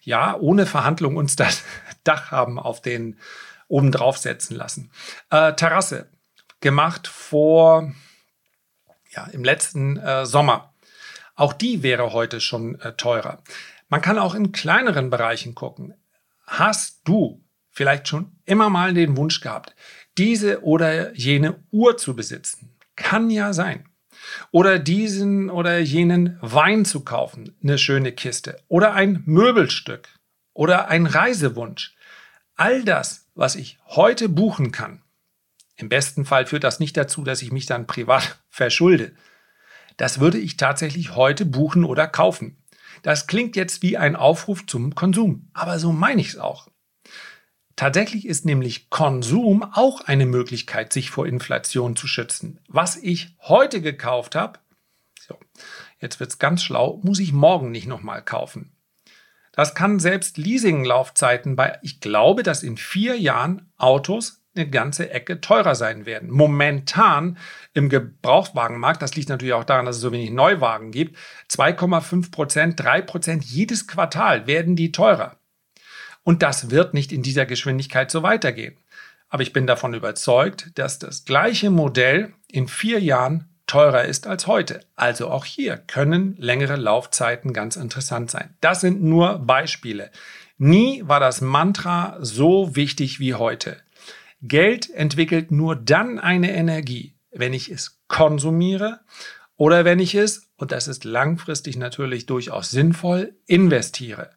ja 0.00 0.34
ohne 0.34 0.64
Verhandlung 0.64 1.16
uns 1.16 1.36
das 1.36 1.62
Dach 2.04 2.30
haben 2.32 2.58
auf 2.58 2.80
den 2.80 3.18
oben 3.68 3.92
drauf 3.92 4.16
setzen 4.16 4.56
lassen. 4.56 4.90
Äh, 5.30 5.52
Terrasse 5.52 6.08
gemacht 6.60 7.08
vor 7.08 7.92
ja 9.10 9.26
im 9.26 9.44
letzten 9.44 9.98
äh, 9.98 10.24
Sommer. 10.24 10.72
Auch 11.34 11.52
die 11.52 11.82
wäre 11.82 12.14
heute 12.14 12.40
schon 12.40 12.80
äh, 12.80 12.94
teurer. 12.94 13.42
Man 13.88 14.00
kann 14.00 14.18
auch 14.18 14.34
in 14.34 14.52
kleineren 14.52 15.10
Bereichen 15.10 15.54
gucken. 15.54 15.94
Hast 16.46 17.02
du 17.04 17.44
vielleicht 17.70 18.08
schon 18.08 18.32
immer 18.46 18.70
mal 18.70 18.94
den 18.94 19.16
Wunsch 19.18 19.40
gehabt, 19.40 19.74
diese 20.18 20.62
oder 20.62 21.14
jene 21.14 21.62
Uhr 21.70 21.96
zu 21.96 22.14
besitzen. 22.14 22.74
Kann 22.96 23.30
ja 23.30 23.52
sein. 23.52 23.88
Oder 24.50 24.78
diesen 24.78 25.50
oder 25.50 25.78
jenen 25.78 26.38
Wein 26.40 26.84
zu 26.84 27.00
kaufen, 27.00 27.56
eine 27.62 27.78
schöne 27.78 28.12
Kiste. 28.12 28.58
Oder 28.68 28.94
ein 28.94 29.22
Möbelstück. 29.26 30.08
Oder 30.54 30.88
ein 30.88 31.06
Reisewunsch. 31.06 31.94
All 32.54 32.84
das, 32.84 33.28
was 33.34 33.56
ich 33.56 33.78
heute 33.86 34.28
buchen 34.28 34.70
kann. 34.70 35.02
Im 35.76 35.88
besten 35.88 36.24
Fall 36.24 36.46
führt 36.46 36.64
das 36.64 36.80
nicht 36.80 36.96
dazu, 36.96 37.24
dass 37.24 37.42
ich 37.42 37.50
mich 37.50 37.66
dann 37.66 37.86
privat 37.86 38.38
verschulde. 38.50 39.12
Das 39.96 40.20
würde 40.20 40.38
ich 40.38 40.56
tatsächlich 40.56 41.16
heute 41.16 41.44
buchen 41.44 41.84
oder 41.84 42.06
kaufen. 42.06 42.58
Das 43.02 43.26
klingt 43.26 43.56
jetzt 43.56 43.82
wie 43.82 43.96
ein 43.96 44.16
Aufruf 44.16 44.66
zum 44.66 44.94
Konsum, 44.94 45.48
aber 45.54 45.78
so 45.78 45.92
meine 45.92 46.20
ich 46.20 46.28
es 46.28 46.38
auch. 46.38 46.68
Tatsächlich 47.82 48.28
ist 48.28 48.46
nämlich 48.46 48.90
Konsum 48.90 49.64
auch 49.64 50.02
eine 50.02 50.24
Möglichkeit, 50.24 50.92
sich 50.92 51.10
vor 51.10 51.26
Inflation 51.26 51.96
zu 51.96 52.06
schützen. 52.06 52.60
Was 52.68 52.94
ich 52.94 53.34
heute 53.40 53.80
gekauft 53.80 54.36
habe, 54.36 54.60
so, 55.18 55.36
jetzt 55.98 56.20
wird 56.20 56.30
es 56.30 56.38
ganz 56.38 56.62
schlau, 56.62 57.00
muss 57.02 57.18
ich 57.18 57.32
morgen 57.32 57.72
nicht 57.72 57.88
nochmal 57.88 58.22
kaufen. 58.22 58.70
Das 59.50 59.74
kann 59.74 59.98
selbst 59.98 60.38
Leasinglaufzeiten 60.38 61.56
bei, 61.56 61.76
ich 61.82 61.98
glaube, 61.98 62.44
dass 62.44 62.62
in 62.62 62.76
vier 62.76 63.18
Jahren 63.18 63.72
Autos 63.78 64.44
eine 64.54 64.70
ganze 64.70 65.10
Ecke 65.10 65.40
teurer 65.40 65.74
sein 65.74 66.06
werden. 66.06 66.30
Momentan 66.30 67.36
im 67.74 67.88
Gebrauchtwagenmarkt, 67.88 69.02
das 69.02 69.16
liegt 69.16 69.28
natürlich 69.28 69.54
auch 69.54 69.64
daran, 69.64 69.86
dass 69.86 69.96
es 69.96 70.02
so 70.02 70.12
wenig 70.12 70.30
Neuwagen 70.30 70.92
gibt, 70.92 71.18
2,5 71.50 72.30
Prozent, 72.30 72.78
3 72.78 73.02
Prozent 73.02 73.44
jedes 73.44 73.88
Quartal 73.88 74.46
werden 74.46 74.76
die 74.76 74.92
teurer. 74.92 75.41
Und 76.24 76.42
das 76.42 76.70
wird 76.70 76.94
nicht 76.94 77.12
in 77.12 77.22
dieser 77.22 77.46
Geschwindigkeit 77.46 78.10
so 78.10 78.22
weitergehen. 78.22 78.76
Aber 79.28 79.42
ich 79.42 79.52
bin 79.52 79.66
davon 79.66 79.94
überzeugt, 79.94 80.70
dass 80.74 80.98
das 80.98 81.24
gleiche 81.24 81.70
Modell 81.70 82.32
in 82.48 82.68
vier 82.68 83.00
Jahren 83.00 83.48
teurer 83.66 84.04
ist 84.04 84.26
als 84.26 84.46
heute. 84.46 84.80
Also 84.96 85.30
auch 85.30 85.46
hier 85.46 85.78
können 85.78 86.36
längere 86.36 86.76
Laufzeiten 86.76 87.54
ganz 87.54 87.76
interessant 87.76 88.30
sein. 88.30 88.54
Das 88.60 88.82
sind 88.82 89.02
nur 89.02 89.38
Beispiele. 89.38 90.10
Nie 90.58 91.02
war 91.06 91.20
das 91.20 91.40
Mantra 91.40 92.18
so 92.20 92.76
wichtig 92.76 93.18
wie 93.18 93.34
heute. 93.34 93.78
Geld 94.42 94.90
entwickelt 94.90 95.50
nur 95.50 95.76
dann 95.76 96.18
eine 96.18 96.52
Energie, 96.52 97.14
wenn 97.30 97.54
ich 97.54 97.70
es 97.70 98.00
konsumiere 98.08 99.00
oder 99.56 99.84
wenn 99.84 100.00
ich 100.00 100.14
es, 100.14 100.50
und 100.56 100.72
das 100.72 100.88
ist 100.88 101.04
langfristig 101.04 101.76
natürlich 101.76 102.26
durchaus 102.26 102.70
sinnvoll, 102.70 103.34
investiere. 103.46 104.30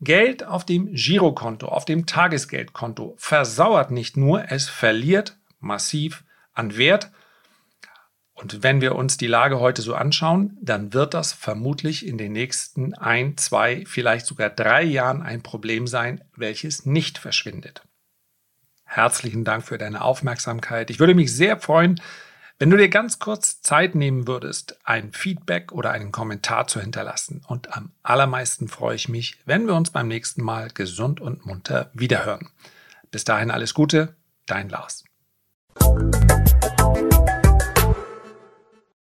Geld 0.00 0.44
auf 0.44 0.64
dem 0.64 0.92
Girokonto, 0.94 1.68
auf 1.68 1.84
dem 1.84 2.06
Tagesgeldkonto 2.06 3.14
versauert 3.18 3.90
nicht 3.90 4.16
nur, 4.16 4.50
es 4.50 4.68
verliert 4.68 5.36
massiv 5.58 6.24
an 6.54 6.76
Wert. 6.76 7.10
Und 8.32 8.62
wenn 8.62 8.80
wir 8.80 8.94
uns 8.94 9.18
die 9.18 9.26
Lage 9.26 9.60
heute 9.60 9.82
so 9.82 9.94
anschauen, 9.94 10.56
dann 10.62 10.94
wird 10.94 11.12
das 11.12 11.34
vermutlich 11.34 12.06
in 12.06 12.16
den 12.16 12.32
nächsten 12.32 12.94
ein, 12.94 13.36
zwei, 13.36 13.84
vielleicht 13.86 14.24
sogar 14.24 14.48
drei 14.48 14.82
Jahren 14.82 15.20
ein 15.20 15.42
Problem 15.42 15.86
sein, 15.86 16.24
welches 16.34 16.86
nicht 16.86 17.18
verschwindet. 17.18 17.82
Herzlichen 18.84 19.44
Dank 19.44 19.64
für 19.64 19.76
deine 19.76 20.00
Aufmerksamkeit. 20.00 20.88
Ich 20.88 20.98
würde 20.98 21.14
mich 21.14 21.34
sehr 21.36 21.60
freuen, 21.60 22.00
wenn 22.60 22.68
du 22.68 22.76
dir 22.76 22.90
ganz 22.90 23.18
kurz 23.18 23.62
Zeit 23.62 23.94
nehmen 23.94 24.28
würdest, 24.28 24.78
ein 24.84 25.12
Feedback 25.12 25.72
oder 25.72 25.92
einen 25.92 26.12
Kommentar 26.12 26.66
zu 26.66 26.78
hinterlassen. 26.78 27.40
Und 27.48 27.74
am 27.74 27.90
allermeisten 28.02 28.68
freue 28.68 28.96
ich 28.96 29.08
mich, 29.08 29.38
wenn 29.46 29.66
wir 29.66 29.74
uns 29.74 29.90
beim 29.90 30.08
nächsten 30.08 30.42
Mal 30.42 30.68
gesund 30.68 31.22
und 31.22 31.46
munter 31.46 31.90
wiederhören. 31.94 32.50
Bis 33.10 33.24
dahin 33.24 33.50
alles 33.50 33.72
Gute, 33.72 34.14
dein 34.44 34.68
Lars. 34.68 35.04